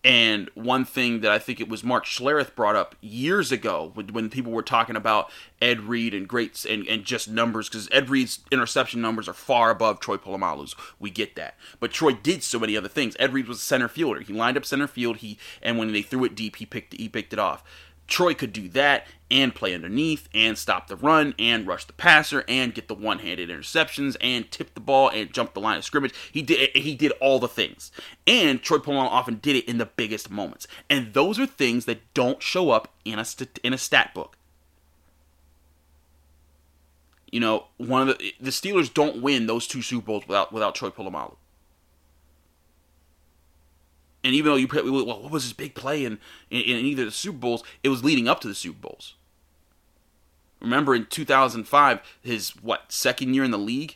And 0.02 0.50
one 0.54 0.86
thing 0.86 1.20
that 1.22 1.32
I 1.32 1.40
think 1.40 1.60
it 1.60 1.68
was 1.68 1.84
Mark 1.84 2.06
Schlereth 2.06 2.56
brought 2.56 2.78
up 2.78 2.96
years 3.02 3.52
ago 3.52 3.92
when, 3.96 4.30
people 4.30 4.54
were 4.54 4.64
talking 4.64 4.96
about 4.96 5.30
Ed 5.62 5.82
Reed 5.82 6.14
and 6.14 6.26
greats 6.26 6.66
and, 6.66 6.88
and 6.88 7.04
just 7.04 7.30
numbers, 7.30 7.68
because 7.68 7.90
Ed 7.92 8.10
Reed's 8.10 8.40
interception 8.50 9.02
numbers 9.02 9.28
are 9.28 9.34
far 9.34 9.72
above 9.72 10.00
Troy 10.00 10.16
Polamalu's. 10.16 10.74
We 11.00 11.10
get 11.10 11.36
that. 11.36 11.56
But 11.82 11.92
Troy 11.92 12.14
did 12.14 12.44
so 12.44 12.60
many 12.60 12.78
other 12.78 12.88
things. 12.88 13.18
Ed 13.20 13.34
Reed 13.34 13.50
was 13.50 13.58
a 13.58 13.62
center 13.62 13.90
fielder. 13.90 14.22
He 14.22 14.32
lined 14.32 14.56
up 14.56 14.66
center 14.66 14.88
field, 14.88 15.18
he 15.18 15.38
and 15.62 15.78
when 15.78 15.92
they 15.92 16.02
threw 16.02 16.24
it 16.24 16.36
deep, 16.36 16.56
he 16.58 16.66
picked 16.66 16.94
he 16.94 17.10
picked 17.10 17.34
it 17.34 17.40
off. 17.40 17.64
Troy 18.10 18.34
could 18.34 18.52
do 18.52 18.68
that 18.70 19.08
and 19.32 19.54
play 19.54 19.74
underneath 19.74 20.28
and 20.34 20.58
stop 20.58 20.88
the 20.88 20.96
run 20.96 21.36
and 21.38 21.68
rush 21.68 21.86
the 21.86 21.94
passer 21.94 22.44
and 22.48 22.74
get 22.74 22.88
the 22.88 22.96
one-handed 22.96 23.50
interceptions 23.50 24.18
and 24.20 24.50
tip 24.52 24.74
the 24.74 24.80
ball 24.80 25.10
and 25.10 25.32
jump 25.32 25.54
the 25.54 25.60
line 25.60 25.78
of 25.78 25.86
scrimmage. 25.86 26.14
He 26.32 26.42
did 26.42 26.76
he 26.76 26.96
did 26.96 27.12
all 27.22 27.40
the 27.40 27.48
things. 27.48 27.92
And 28.26 28.62
Troy 28.62 28.78
Polamalu 28.78 29.10
often 29.10 29.36
did 29.36 29.56
it 29.56 29.66
in 29.66 29.78
the 29.78 29.86
biggest 29.86 30.30
moments. 30.30 30.68
And 30.90 31.14
those 31.14 31.40
are 31.40 31.46
things 31.46 31.86
that 31.86 32.14
don't 32.14 32.42
show 32.42 32.72
up 32.72 32.94
in 33.06 33.20
a 33.20 33.26
st- 33.26 33.60
in 33.64 33.74
a 33.74 33.78
stat 33.78 34.14
book. 34.14 34.38
You 37.32 37.40
know, 37.40 37.68
one 37.78 38.10
of 38.10 38.18
the 38.18 38.34
the 38.42 38.50
Steelers 38.50 38.92
don't 38.92 39.22
win 39.22 39.46
those 39.46 39.68
two 39.68 39.84
Super 39.84 40.08
Bowls 40.08 40.28
without 40.28 40.52
without 40.52 40.74
Troy 40.74 40.90
Polamalu. 40.90 41.36
And 44.24 44.36
even 44.36 44.52
though 44.52 44.58
you 44.58 44.68
put, 44.68 44.84
well, 44.86 45.06
what 45.06 45.32
was 45.32 45.44
his 45.44 45.54
big 45.54 45.76
play 45.76 46.04
in, 46.04 46.20
in, 46.50 46.62
in 46.62 46.86
either 46.86 47.06
the 47.06 47.12
Super 47.12 47.38
Bowls? 47.38 47.64
It 47.84 47.90
was 47.90 48.04
leading 48.04 48.28
up 48.28 48.42
to 48.42 48.48
the 48.48 48.56
Super 48.56 48.80
Bowls. 48.80 49.16
Remember 50.62 50.94
in 50.94 51.06
2005, 51.06 52.02
his 52.22 52.50
what 52.58 52.92
second 52.92 53.34
year 53.34 53.46
in 53.46 53.52
the 53.52 53.58
league, 53.58 53.96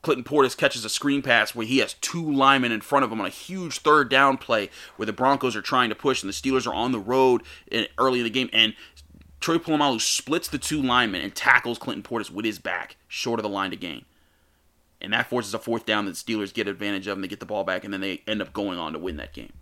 Clinton 0.00 0.24
Portis 0.24 0.56
catches 0.56 0.84
a 0.84 0.88
screen 0.88 1.22
pass 1.22 1.54
where 1.54 1.66
he 1.66 1.78
has 1.78 1.94
two 1.94 2.32
linemen 2.32 2.72
in 2.72 2.80
front 2.80 3.04
of 3.04 3.12
him 3.12 3.20
on 3.20 3.26
a 3.26 3.30
huge 3.30 3.78
third 3.78 4.08
down 4.08 4.36
play 4.36 4.70
where 4.96 5.06
the 5.06 5.12
Broncos 5.12 5.54
are 5.54 5.62
trying 5.62 5.90
to 5.90 5.94
push 5.94 6.22
and 6.22 6.28
the 6.28 6.34
Steelers 6.34 6.66
are 6.66 6.74
on 6.74 6.90
the 6.90 6.98
road 6.98 7.42
in, 7.70 7.86
early 7.98 8.18
in 8.18 8.24
the 8.24 8.30
game 8.30 8.50
and 8.52 8.74
Troy 9.38 9.58
Polamalu 9.58 10.00
splits 10.00 10.48
the 10.48 10.58
two 10.58 10.82
linemen 10.82 11.20
and 11.20 11.34
tackles 11.34 11.78
Clinton 11.78 12.02
Portis 12.02 12.30
with 12.30 12.44
his 12.44 12.58
back 12.58 12.96
short 13.06 13.38
of 13.38 13.44
the 13.44 13.48
line 13.48 13.70
to 13.70 13.76
gain 13.76 14.04
and 15.02 15.12
that 15.12 15.28
forces 15.28 15.52
a 15.52 15.58
fourth 15.58 15.84
down 15.84 16.06
that 16.06 16.12
the 16.12 16.32
Steelers 16.32 16.54
get 16.54 16.68
advantage 16.68 17.08
of 17.08 17.16
and 17.18 17.24
they 17.24 17.28
get 17.28 17.40
the 17.40 17.46
ball 17.46 17.64
back 17.64 17.84
and 17.84 17.92
then 17.92 18.00
they 18.00 18.22
end 18.26 18.40
up 18.40 18.52
going 18.52 18.78
on 18.78 18.92
to 18.92 18.98
win 18.98 19.16
that 19.16 19.34
game. 19.34 19.52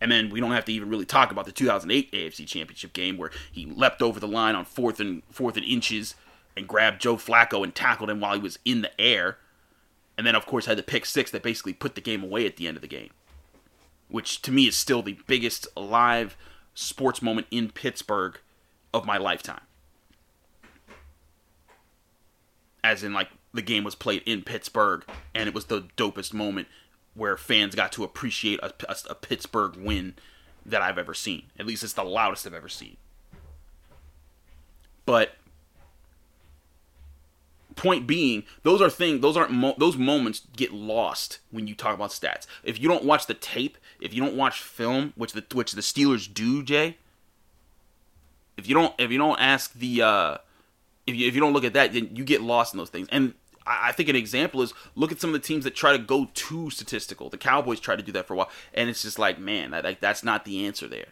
And 0.00 0.10
then 0.10 0.30
we 0.30 0.40
don't 0.40 0.52
have 0.52 0.64
to 0.66 0.72
even 0.72 0.88
really 0.88 1.04
talk 1.04 1.30
about 1.30 1.44
the 1.44 1.52
2008 1.52 2.12
AFC 2.12 2.46
Championship 2.46 2.92
game 2.92 3.16
where 3.16 3.32
he 3.50 3.66
leapt 3.66 4.00
over 4.00 4.18
the 4.18 4.28
line 4.28 4.54
on 4.54 4.64
fourth 4.64 5.00
and 5.00 5.22
fourth 5.30 5.56
and 5.56 5.66
inches 5.66 6.14
and 6.56 6.68
grabbed 6.68 7.00
Joe 7.00 7.16
Flacco 7.16 7.64
and 7.64 7.74
tackled 7.74 8.08
him 8.08 8.20
while 8.20 8.34
he 8.34 8.40
was 8.40 8.58
in 8.64 8.82
the 8.82 9.00
air. 9.00 9.38
And 10.16 10.26
then 10.26 10.36
of 10.36 10.46
course 10.46 10.66
had 10.66 10.78
the 10.78 10.82
pick 10.82 11.06
six 11.06 11.30
that 11.32 11.42
basically 11.42 11.72
put 11.72 11.96
the 11.96 12.00
game 12.00 12.22
away 12.22 12.46
at 12.46 12.56
the 12.56 12.68
end 12.68 12.76
of 12.76 12.82
the 12.82 12.88
game. 12.88 13.10
Which 14.08 14.42
to 14.42 14.52
me 14.52 14.68
is 14.68 14.76
still 14.76 15.02
the 15.02 15.18
biggest 15.26 15.66
live 15.76 16.36
sports 16.74 17.20
moment 17.20 17.48
in 17.50 17.70
Pittsburgh 17.70 18.38
of 18.94 19.06
my 19.06 19.18
lifetime. 19.18 19.62
As 22.84 23.02
in 23.02 23.12
like 23.12 23.28
the 23.54 23.62
game 23.62 23.84
was 23.84 23.94
played 23.94 24.22
in 24.24 24.42
Pittsburgh, 24.42 25.04
and 25.34 25.48
it 25.48 25.54
was 25.54 25.66
the 25.66 25.82
dopest 25.96 26.32
moment 26.32 26.68
where 27.14 27.36
fans 27.36 27.74
got 27.74 27.92
to 27.92 28.04
appreciate 28.04 28.58
a, 28.60 28.72
a, 28.88 28.96
a, 29.10 29.14
Pittsburgh 29.14 29.76
win 29.76 30.14
that 30.64 30.80
I've 30.80 30.96
ever 30.96 31.12
seen. 31.12 31.44
At 31.58 31.66
least 31.66 31.84
it's 31.84 31.92
the 31.92 32.04
loudest 32.04 32.46
I've 32.46 32.54
ever 32.54 32.70
seen. 32.70 32.96
But 35.04 35.34
point 37.76 38.06
being, 38.06 38.44
those 38.62 38.80
are 38.80 38.88
things. 38.88 39.20
Those 39.20 39.36
aren't 39.36 39.50
mo- 39.50 39.74
those 39.76 39.96
moments 39.96 40.42
get 40.56 40.72
lost 40.72 41.40
when 41.50 41.66
you 41.66 41.74
talk 41.74 41.94
about 41.94 42.10
stats. 42.10 42.46
If 42.62 42.80
you 42.80 42.88
don't 42.88 43.04
watch 43.04 43.26
the 43.26 43.34
tape, 43.34 43.76
if 44.00 44.14
you 44.14 44.22
don't 44.22 44.36
watch 44.36 44.62
film, 44.62 45.12
which 45.16 45.32
the 45.32 45.44
which 45.52 45.72
the 45.72 45.82
Steelers 45.82 46.32
do, 46.32 46.62
Jay. 46.62 46.96
If 48.56 48.68
you 48.68 48.74
don't 48.74 48.94
if 48.98 49.10
you 49.10 49.18
don't 49.18 49.40
ask 49.40 49.72
the 49.74 50.02
uh, 50.02 50.36
if 51.06 51.14
you 51.14 51.26
if 51.26 51.34
you 51.34 51.40
don't 51.40 51.52
look 51.52 51.64
at 51.64 51.72
that, 51.74 51.92
then 51.92 52.10
you 52.14 52.24
get 52.24 52.42
lost 52.42 52.72
in 52.72 52.78
those 52.78 52.90
things. 52.90 53.08
And 53.10 53.34
I 53.66 53.92
think 53.92 54.08
an 54.08 54.16
example 54.16 54.62
is 54.62 54.74
look 54.94 55.12
at 55.12 55.20
some 55.20 55.30
of 55.30 55.34
the 55.34 55.46
teams 55.46 55.64
that 55.64 55.74
try 55.74 55.92
to 55.92 55.98
go 55.98 56.28
too 56.34 56.70
statistical. 56.70 57.30
The 57.30 57.38
Cowboys 57.38 57.80
tried 57.80 57.96
to 57.96 58.02
do 58.02 58.12
that 58.12 58.26
for 58.26 58.34
a 58.34 58.36
while, 58.36 58.50
and 58.74 58.90
it's 58.90 59.02
just 59.02 59.18
like, 59.18 59.38
man, 59.38 59.70
that, 59.70 59.84
like 59.84 60.00
that's 60.00 60.24
not 60.24 60.44
the 60.44 60.66
answer 60.66 60.88
there 60.88 61.08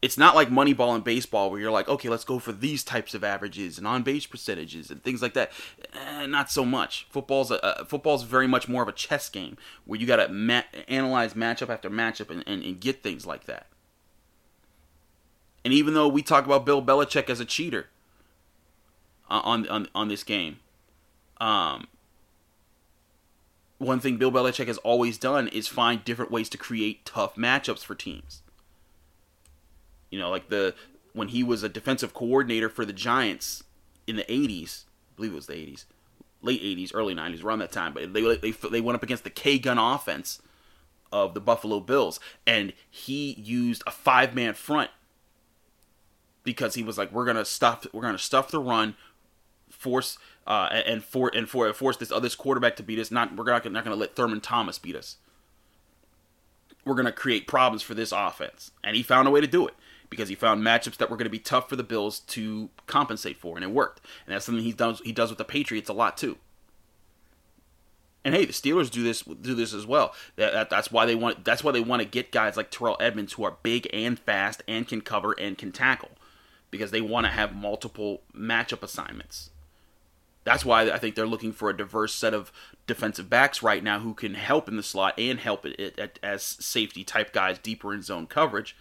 it's 0.00 0.18
not 0.18 0.36
like 0.36 0.48
Moneyball 0.48 0.94
in 0.94 1.02
baseball 1.02 1.50
where 1.50 1.58
you're 1.58 1.72
like, 1.72 1.88
okay, 1.88 2.08
let's 2.08 2.24
go 2.24 2.38
for 2.38 2.52
these 2.52 2.84
types 2.84 3.14
of 3.14 3.24
averages 3.24 3.78
and 3.78 3.86
on 3.86 4.02
base 4.02 4.26
percentages 4.26 4.90
and 4.90 5.02
things 5.02 5.20
like 5.20 5.34
that. 5.34 5.50
Eh, 5.92 6.26
not 6.26 6.50
so 6.50 6.64
much. 6.64 7.06
Football's 7.10 7.50
a, 7.50 7.84
football's 7.84 8.22
very 8.22 8.46
much 8.46 8.68
more 8.68 8.82
of 8.82 8.88
a 8.88 8.92
chess 8.92 9.28
game 9.28 9.56
where 9.86 9.98
you 9.98 10.06
got 10.06 10.16
to 10.16 10.28
ma- 10.28 10.62
analyze 10.86 11.34
matchup 11.34 11.68
after 11.68 11.90
matchup 11.90 12.30
and, 12.30 12.44
and, 12.46 12.62
and 12.62 12.80
get 12.80 13.02
things 13.02 13.26
like 13.26 13.44
that. 13.44 13.66
And 15.64 15.74
even 15.74 15.94
though 15.94 16.08
we 16.08 16.22
talk 16.22 16.46
about 16.46 16.64
Bill 16.64 16.82
Belichick 16.82 17.28
as 17.28 17.40
a 17.40 17.44
cheater 17.44 17.88
uh, 19.28 19.40
on 19.42 19.68
on 19.68 19.88
on 19.94 20.08
this 20.08 20.22
game, 20.22 20.60
um, 21.40 21.88
one 23.78 24.00
thing 24.00 24.16
Bill 24.16 24.32
Belichick 24.32 24.66
has 24.66 24.78
always 24.78 25.18
done 25.18 25.48
is 25.48 25.68
find 25.68 26.04
different 26.04 26.30
ways 26.30 26.48
to 26.50 26.58
create 26.58 27.04
tough 27.04 27.36
matchups 27.36 27.84
for 27.84 27.94
teams. 27.94 28.42
You 30.10 30.18
know, 30.18 30.30
like 30.30 30.48
the 30.48 30.74
when 31.12 31.28
he 31.28 31.42
was 31.42 31.62
a 31.62 31.68
defensive 31.68 32.14
coordinator 32.14 32.68
for 32.68 32.84
the 32.84 32.92
Giants 32.92 33.64
in 34.06 34.16
the 34.16 34.24
80s, 34.24 34.84
I 34.84 35.16
believe 35.16 35.32
it 35.32 35.36
was 35.36 35.46
the 35.46 35.54
80s, 35.54 35.84
late 36.42 36.62
80s, 36.62 36.90
early 36.94 37.14
90s, 37.14 37.44
around 37.44 37.60
that 37.60 37.72
time. 37.72 37.92
But 37.92 38.12
they 38.12 38.36
they 38.36 38.50
they 38.50 38.80
went 38.80 38.96
up 38.96 39.02
against 39.02 39.24
the 39.24 39.30
K 39.30 39.58
gun 39.58 39.78
offense 39.78 40.42
of 41.12 41.34
the 41.34 41.40
Buffalo 41.40 41.80
Bills, 41.80 42.18
and 42.46 42.72
he 42.90 43.32
used 43.34 43.82
a 43.86 43.90
five 43.90 44.34
man 44.34 44.54
front 44.54 44.90
because 46.42 46.74
he 46.74 46.82
was 46.82 46.98
like, 46.98 47.12
we're 47.12 47.24
gonna 47.26 47.44
stuff 47.44 47.86
we're 47.92 48.02
gonna 48.02 48.18
stuff 48.18 48.50
the 48.50 48.60
run, 48.60 48.96
force 49.78 50.18
uh, 50.46 50.68
and 50.86 51.02
for 51.02 51.30
and 51.34 51.48
for 51.48 51.72
force 51.72 51.96
this 51.96 52.12
other 52.12 52.28
quarterback 52.28 52.76
to 52.76 52.82
beat 52.82 52.98
us. 52.98 53.10
Not 53.10 53.34
we're 53.34 53.44
not, 53.44 53.70
not 53.70 53.84
gonna 53.84 53.96
let 53.96 54.14
Thurman 54.14 54.40
Thomas 54.40 54.78
beat 54.78 54.96
us. 54.96 55.16
We're 56.84 56.94
gonna 56.94 57.12
create 57.12 57.46
problems 57.46 57.82
for 57.82 57.94
this 57.94 58.12
offense, 58.12 58.72
and 58.84 58.96
he 58.96 59.02
found 59.02 59.26
a 59.28 59.30
way 59.30 59.40
to 59.40 59.46
do 59.46 59.66
it 59.66 59.74
because 60.10 60.28
he 60.28 60.34
found 60.34 60.62
matchups 60.62 60.96
that 60.96 61.10
were 61.10 61.16
going 61.16 61.26
to 61.26 61.30
be 61.30 61.38
tough 61.38 61.68
for 61.68 61.76
the 61.76 61.82
Bills 61.82 62.20
to 62.20 62.70
compensate 62.86 63.36
for, 63.36 63.56
and 63.56 63.64
it 63.64 63.70
worked. 63.70 64.00
And 64.26 64.34
that's 64.34 64.46
something 64.46 64.64
he 64.64 64.72
does 64.72 65.00
he 65.04 65.12
does 65.12 65.30
with 65.30 65.38
the 65.38 65.44
Patriots 65.44 65.88
a 65.88 65.92
lot 65.92 66.16
too. 66.16 66.38
And 68.24 68.34
hey, 68.34 68.44
the 68.44 68.52
Steelers 68.52 68.90
do 68.90 69.02
this 69.02 69.22
do 69.22 69.54
this 69.54 69.72
as 69.72 69.86
well. 69.86 70.14
That, 70.36 70.52
that, 70.52 70.70
that's 70.70 70.90
why 70.90 71.06
they 71.06 71.14
want 71.14 71.44
that's 71.44 71.62
why 71.62 71.72
they 71.72 71.80
want 71.80 72.02
to 72.02 72.08
get 72.08 72.32
guys 72.32 72.56
like 72.56 72.70
Terrell 72.70 72.96
Edmunds 73.00 73.34
who 73.34 73.44
are 73.44 73.56
big 73.62 73.88
and 73.92 74.18
fast 74.18 74.62
and 74.66 74.88
can 74.88 75.00
cover 75.00 75.32
and 75.38 75.56
can 75.56 75.72
tackle 75.72 76.10
because 76.70 76.90
they 76.90 77.00
want 77.00 77.26
to 77.26 77.30
have 77.30 77.54
multiple 77.54 78.22
matchup 78.36 78.82
assignments. 78.82 79.50
That's 80.48 80.64
why 80.64 80.90
I 80.90 80.98
think 80.98 81.14
they're 81.14 81.26
looking 81.26 81.52
for 81.52 81.68
a 81.68 81.76
diverse 81.76 82.14
set 82.14 82.32
of 82.32 82.50
defensive 82.86 83.28
backs 83.28 83.62
right 83.62 83.84
now 83.84 84.00
who 84.00 84.14
can 84.14 84.32
help 84.32 84.66
in 84.66 84.76
the 84.76 84.82
slot 84.82 85.12
and 85.18 85.38
help 85.38 85.66
it, 85.66 85.78
it, 85.78 85.98
it 85.98 86.18
as 86.22 86.42
safety 86.42 87.04
type 87.04 87.34
guys 87.34 87.58
deeper 87.58 87.92
in 87.92 88.00
zone 88.00 88.26
coverage 88.26 88.74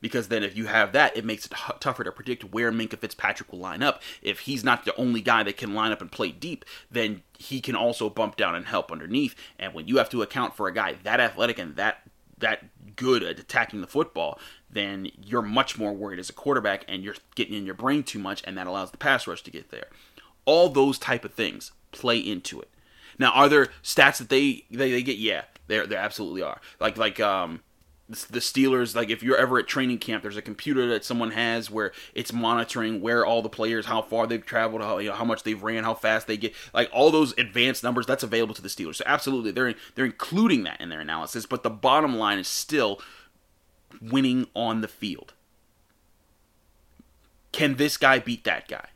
because 0.00 0.28
then 0.28 0.42
if 0.42 0.56
you 0.56 0.66
have 0.66 0.92
that, 0.92 1.14
it 1.14 1.24
makes 1.26 1.44
it 1.44 1.52
h- 1.52 1.76
tougher 1.78 2.04
to 2.04 2.12
predict 2.12 2.52
where 2.52 2.72
Minkah 2.72 2.98
Fitzpatrick 2.98 3.52
will 3.52 3.58
line 3.58 3.82
up. 3.82 4.02
If 4.22 4.40
he's 4.40 4.64
not 4.64 4.86
the 4.86 4.96
only 4.96 5.20
guy 5.20 5.42
that 5.42 5.58
can 5.58 5.74
line 5.74 5.92
up 5.92 6.00
and 6.00 6.10
play 6.10 6.30
deep, 6.30 6.64
then 6.90 7.22
he 7.38 7.60
can 7.60 7.76
also 7.76 8.08
bump 8.08 8.36
down 8.36 8.54
and 8.54 8.64
help 8.64 8.90
underneath. 8.90 9.34
And 9.58 9.74
when 9.74 9.88
you 9.88 9.98
have 9.98 10.08
to 10.10 10.22
account 10.22 10.56
for 10.56 10.68
a 10.68 10.72
guy 10.72 10.96
that 11.02 11.20
athletic 11.20 11.58
and 11.58 11.76
that 11.76 12.02
that 12.38 12.96
good 12.96 13.22
at 13.22 13.38
attacking 13.38 13.80
the 13.80 13.86
football, 13.86 14.38
then 14.70 15.10
you're 15.22 15.42
much 15.42 15.78
more 15.78 15.92
worried 15.92 16.18
as 16.18 16.30
a 16.30 16.34
quarterback 16.34 16.84
and 16.88 17.02
you're 17.02 17.16
getting 17.34 17.54
in 17.54 17.66
your 17.66 17.74
brain 17.74 18.02
too 18.02 18.18
much 18.18 18.42
and 18.46 18.56
that 18.56 18.66
allows 18.66 18.90
the 18.90 18.98
pass 18.98 19.26
rush 19.26 19.42
to 19.42 19.50
get 19.50 19.70
there. 19.70 19.86
All 20.46 20.68
those 20.68 20.98
type 20.98 21.24
of 21.24 21.34
things 21.34 21.72
play 21.92 22.18
into 22.18 22.60
it. 22.60 22.68
Now, 23.18 23.30
are 23.30 23.48
there 23.48 23.68
stats 23.82 24.18
that 24.18 24.28
they 24.28 24.64
they, 24.70 24.90
they 24.90 25.02
get? 25.02 25.18
Yeah, 25.18 25.42
there 25.66 25.86
there 25.86 25.98
absolutely 25.98 26.42
are. 26.42 26.60
Like 26.80 26.96
like 26.96 27.20
um 27.20 27.60
the 28.08 28.40
Steelers, 28.40 28.94
like 28.94 29.08
if 29.08 29.22
you're 29.22 29.36
ever 29.36 29.58
at 29.58 29.66
training 29.66 29.98
camp, 29.98 30.22
there's 30.22 30.36
a 30.36 30.42
computer 30.42 30.86
that 30.88 31.04
someone 31.04 31.30
has 31.30 31.70
where 31.70 31.92
it's 32.12 32.34
monitoring 32.34 33.00
where 33.00 33.24
all 33.24 33.40
the 33.40 33.48
players, 33.48 33.86
how 33.86 34.02
far 34.02 34.26
they've 34.26 34.44
traveled, 34.44 34.82
how 34.82 34.98
you 34.98 35.08
know 35.08 35.14
how 35.14 35.24
much 35.24 35.42
they've 35.42 35.62
ran, 35.62 35.84
how 35.84 35.94
fast 35.94 36.26
they 36.26 36.36
get, 36.36 36.54
like 36.74 36.90
all 36.92 37.10
those 37.10 37.32
advanced 37.38 37.82
numbers. 37.82 38.04
That's 38.04 38.22
available 38.22 38.54
to 38.54 38.62
the 38.62 38.68
Steelers. 38.68 38.96
So 38.96 39.04
absolutely, 39.06 39.52
they're 39.52 39.74
they're 39.94 40.04
including 40.04 40.64
that 40.64 40.80
in 40.80 40.90
their 40.90 41.00
analysis. 41.00 41.46
But 41.46 41.62
the 41.62 41.70
bottom 41.70 42.16
line 42.16 42.38
is 42.38 42.48
still 42.48 43.00
winning 44.02 44.48
on 44.54 44.82
the 44.82 44.88
field. 44.88 45.32
Can 47.52 47.76
this 47.76 47.96
guy 47.96 48.18
beat 48.18 48.44
that 48.44 48.68
guy? 48.68 48.88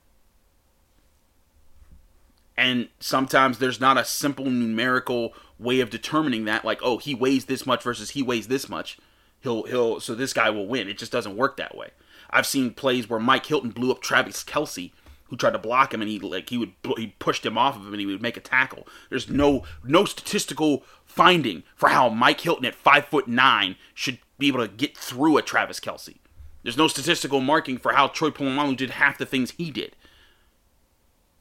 And 2.59 2.89
sometimes 2.99 3.61
there's 3.61 3.81
not 3.81 3.99
a 3.99 4.05
simple 4.05 4.47
numerical 4.47 5.33
way 5.61 5.79
of 5.79 5.91
determining 5.91 6.45
that 6.47 6.65
like 6.65 6.81
oh 6.83 6.99
he 6.99 7.15
weighs 7.15 7.45
this 7.45 7.65
much 7.65 7.85
versus 7.85 8.11
he 8.11 8.23
weighs 8.23 8.49
this 8.49 8.69
much. 8.69 8.99
He'll 9.41 9.63
he'll 9.63 10.01
so 10.01 10.13
this 10.17 10.33
guy 10.33 10.51
will 10.51 10.67
win. 10.67 10.89
It 10.89 10.99
just 10.99 11.13
doesn't 11.13 11.37
work 11.37 11.57
that 11.57 11.77
way. 11.77 11.91
I've 12.31 12.49
seen 12.49 12.75
plays 12.75 13.09
where 13.09 13.21
mike 13.21 13.47
hilton 13.47 13.71
blew 13.71 13.93
up 13.93 14.03
travis 14.03 14.43
Kelce, 14.43 14.91
who 15.27 15.37
tried 15.37 15.53
to 15.53 15.59
block 15.59 15.95
him 15.95 16.03
and 16.03 16.11
he 16.11 16.19
like 16.19 16.51
he 16.51 16.59
would 16.59 16.73
he 16.97 17.15
pushed 17.21 17.47
him 17.47 17.57
off 17.57 17.77
of 17.77 17.83
him 17.83 17.93
and 17.93 18.01
he 18.01 18.07
would 18.07 18.21
make 18.21 18.37
a 18.37 18.41
tackle. 18.41 18.89
There's 19.09 19.31
no 19.31 19.63
no 19.85 20.05
statistical 20.05 20.83
finding 21.05 21.63
for 21.77 21.91
how 21.91 22.09
mike 22.09 22.41
hilton 22.41 22.67
at 22.67 22.75
five 22.75 23.05
foot 23.05 23.29
nine 23.29 23.77
should 23.95 24.19
be 24.37 24.49
able 24.49 24.67
to 24.67 24.69
get 24.69 24.97
through 24.97 25.37
a 25.37 25.43
travis 25.43 25.79
Kelce. 25.79 26.17
there's 26.65 26.77
no 26.77 26.89
statistical 26.89 27.41
marking 27.41 27.79
for 27.79 27.93
how 27.93 28.09
troy 28.09 28.31
polamalu 28.31 28.77
did 28.77 28.91
half 28.91 29.17
the 29.17 29.27
things 29.27 29.53
he 29.53 29.71
did 29.71 29.95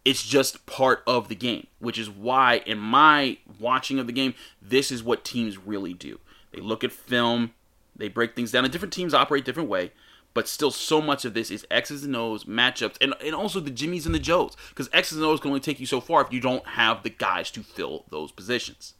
it's 0.07 0.23
just 0.25 0.65
part 0.65 1.03
of 1.05 1.27
the 1.27 1.35
game, 1.35 1.67
which 1.79 1.99
is 1.99 2.09
why, 2.09 2.63
in 2.65 2.77
my 2.77 3.37
watching 3.59 3.99
of 3.99 4.07
the 4.07 4.13
game, 4.13 4.33
this 4.61 4.89
is 4.89 5.03
what 5.03 5.25
teams 5.25 5.57
really 5.57 5.93
do. 5.93 6.17
They 6.53 6.61
look 6.61 6.85
at 6.85 6.93
film, 6.93 7.53
they 7.93 8.07
break 8.07 8.33
things 8.33 8.53
down, 8.53 8.63
and 8.63 8.71
different 8.71 8.93
teams 8.93 9.13
operate 9.13 9.43
different 9.43 9.67
way. 9.67 9.91
But 10.33 10.47
still, 10.47 10.71
so 10.71 11.01
much 11.01 11.25
of 11.25 11.33
this 11.33 11.51
is 11.51 11.67
X's 11.69 12.05
and 12.05 12.15
O's, 12.15 12.45
matchups, 12.45 12.95
and, 13.01 13.15
and 13.21 13.35
also 13.35 13.59
the 13.59 13.69
Jimmies 13.69 14.05
and 14.05 14.15
the 14.15 14.19
Joes. 14.19 14.55
Because 14.69 14.89
X's 14.93 15.17
and 15.17 15.25
O's 15.25 15.41
can 15.41 15.49
only 15.49 15.59
take 15.59 15.81
you 15.81 15.85
so 15.85 15.99
far 15.99 16.21
if 16.21 16.31
you 16.31 16.39
don't 16.39 16.65
have 16.65 17.03
the 17.03 17.09
guys 17.09 17.51
to 17.51 17.61
fill 17.61 18.05
those 18.09 18.31
positions. 18.31 18.93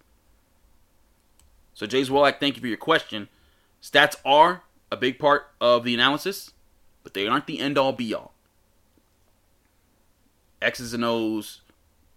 So, 1.74 1.86
Jay 1.86 2.02
Zwolak, 2.02 2.41
thank 2.41 2.58
you 2.58 2.62
for 2.62 2.67
your 2.67 2.76
question. 2.76 3.30
Stats 3.82 4.17
are 4.26 4.63
a 4.91 4.98
big 4.98 5.20
part 5.20 5.48
of 5.62 5.86
the 5.86 5.93
analysis, 5.93 6.52
but 7.02 7.13
they 7.13 7.28
aren't 7.28 7.48
the 7.48 7.62
end 7.62 7.78
all 7.78 7.93
be 7.93 8.13
all. 8.13 8.34
X's 10.62 10.93
and 10.93 11.06
O's, 11.06 11.62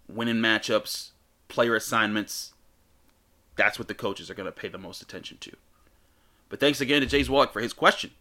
winning 0.07 0.37
matchups, 0.37 1.11
player 1.47 1.75
assignments. 1.75 2.53
That's 3.55 3.77
what 3.77 3.87
the 3.87 3.93
coaches 3.93 4.29
are 4.29 4.33
going 4.33 4.45
to 4.45 4.51
pay 4.51 4.67
the 4.67 4.77
most 4.77 5.01
attention 5.01 5.37
to. 5.41 5.51
But 6.49 6.59
thanks 6.59 6.81
again 6.81 7.01
to 7.01 7.07
Jay 7.07 7.21
Zwolak 7.21 7.51
for 7.51 7.61
his 7.61 7.73
question 7.73 8.11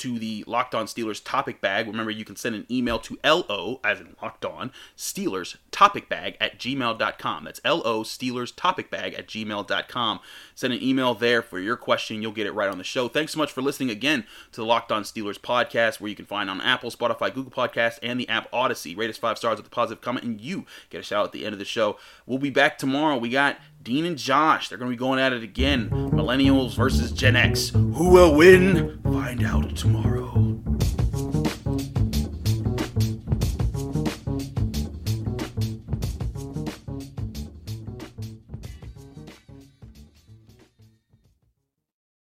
to 0.00 0.18
the 0.18 0.44
Locked 0.46 0.74
On 0.74 0.86
Steelers 0.86 1.22
topic 1.22 1.60
bag. 1.60 1.86
Remember, 1.86 2.10
you 2.10 2.24
can 2.24 2.36
send 2.36 2.54
an 2.54 2.66
email 2.70 2.98
to 3.00 3.18
LO, 3.22 3.80
as 3.84 4.00
in 4.00 4.16
Locked 4.22 4.46
On, 4.46 4.72
Steelers 4.96 5.56
topic 5.70 6.08
bag 6.08 6.36
at 6.40 6.58
gmail.com. 6.58 7.44
That's 7.44 7.60
LO 7.64 8.02
Steelers 8.02 8.52
topic 8.54 8.90
bag 8.90 9.12
at 9.14 9.28
gmail.com. 9.28 10.20
Send 10.54 10.72
an 10.72 10.82
email 10.82 11.14
there 11.14 11.42
for 11.42 11.58
your 11.58 11.76
question. 11.76 12.22
You'll 12.22 12.32
get 12.32 12.46
it 12.46 12.52
right 12.52 12.70
on 12.70 12.78
the 12.78 12.84
show. 12.84 13.08
Thanks 13.08 13.32
so 13.32 13.38
much 13.38 13.52
for 13.52 13.60
listening 13.60 13.90
again 13.90 14.24
to 14.52 14.60
the 14.60 14.66
Locked 14.66 14.90
On 14.90 15.02
Steelers 15.02 15.38
podcast, 15.38 16.00
where 16.00 16.08
you 16.08 16.16
can 16.16 16.24
find 16.24 16.48
on 16.48 16.62
Apple, 16.62 16.90
Spotify, 16.90 17.32
Google 17.32 17.52
Podcasts, 17.52 17.98
and 18.02 18.18
the 18.18 18.28
app 18.28 18.48
Odyssey. 18.54 18.94
Rate 18.94 19.10
us 19.10 19.18
five 19.18 19.36
stars 19.36 19.58
with 19.58 19.66
a 19.66 19.70
positive 19.70 20.00
comment, 20.00 20.24
and 20.24 20.40
you 20.40 20.64
get 20.88 21.00
a 21.00 21.02
shout 21.02 21.20
out 21.20 21.26
at 21.26 21.32
the 21.32 21.44
end 21.44 21.52
of 21.52 21.58
the 21.58 21.64
show. 21.66 21.98
We'll 22.24 22.38
be 22.38 22.50
back 22.50 22.78
tomorrow. 22.78 23.18
We 23.18 23.28
got 23.28 23.58
Dean 23.82 24.04
and 24.04 24.18
Josh, 24.18 24.68
they're 24.68 24.76
going 24.76 24.90
to 24.90 24.94
be 24.94 24.98
going 24.98 25.18
at 25.18 25.32
it 25.32 25.42
again. 25.42 25.88
Millennials 25.88 26.74
versus 26.74 27.12
Gen 27.12 27.34
X. 27.34 27.70
Who 27.70 28.10
will 28.10 28.34
win? 28.34 29.00
Find 29.02 29.42
out 29.42 29.74
tomorrow. 29.74 30.49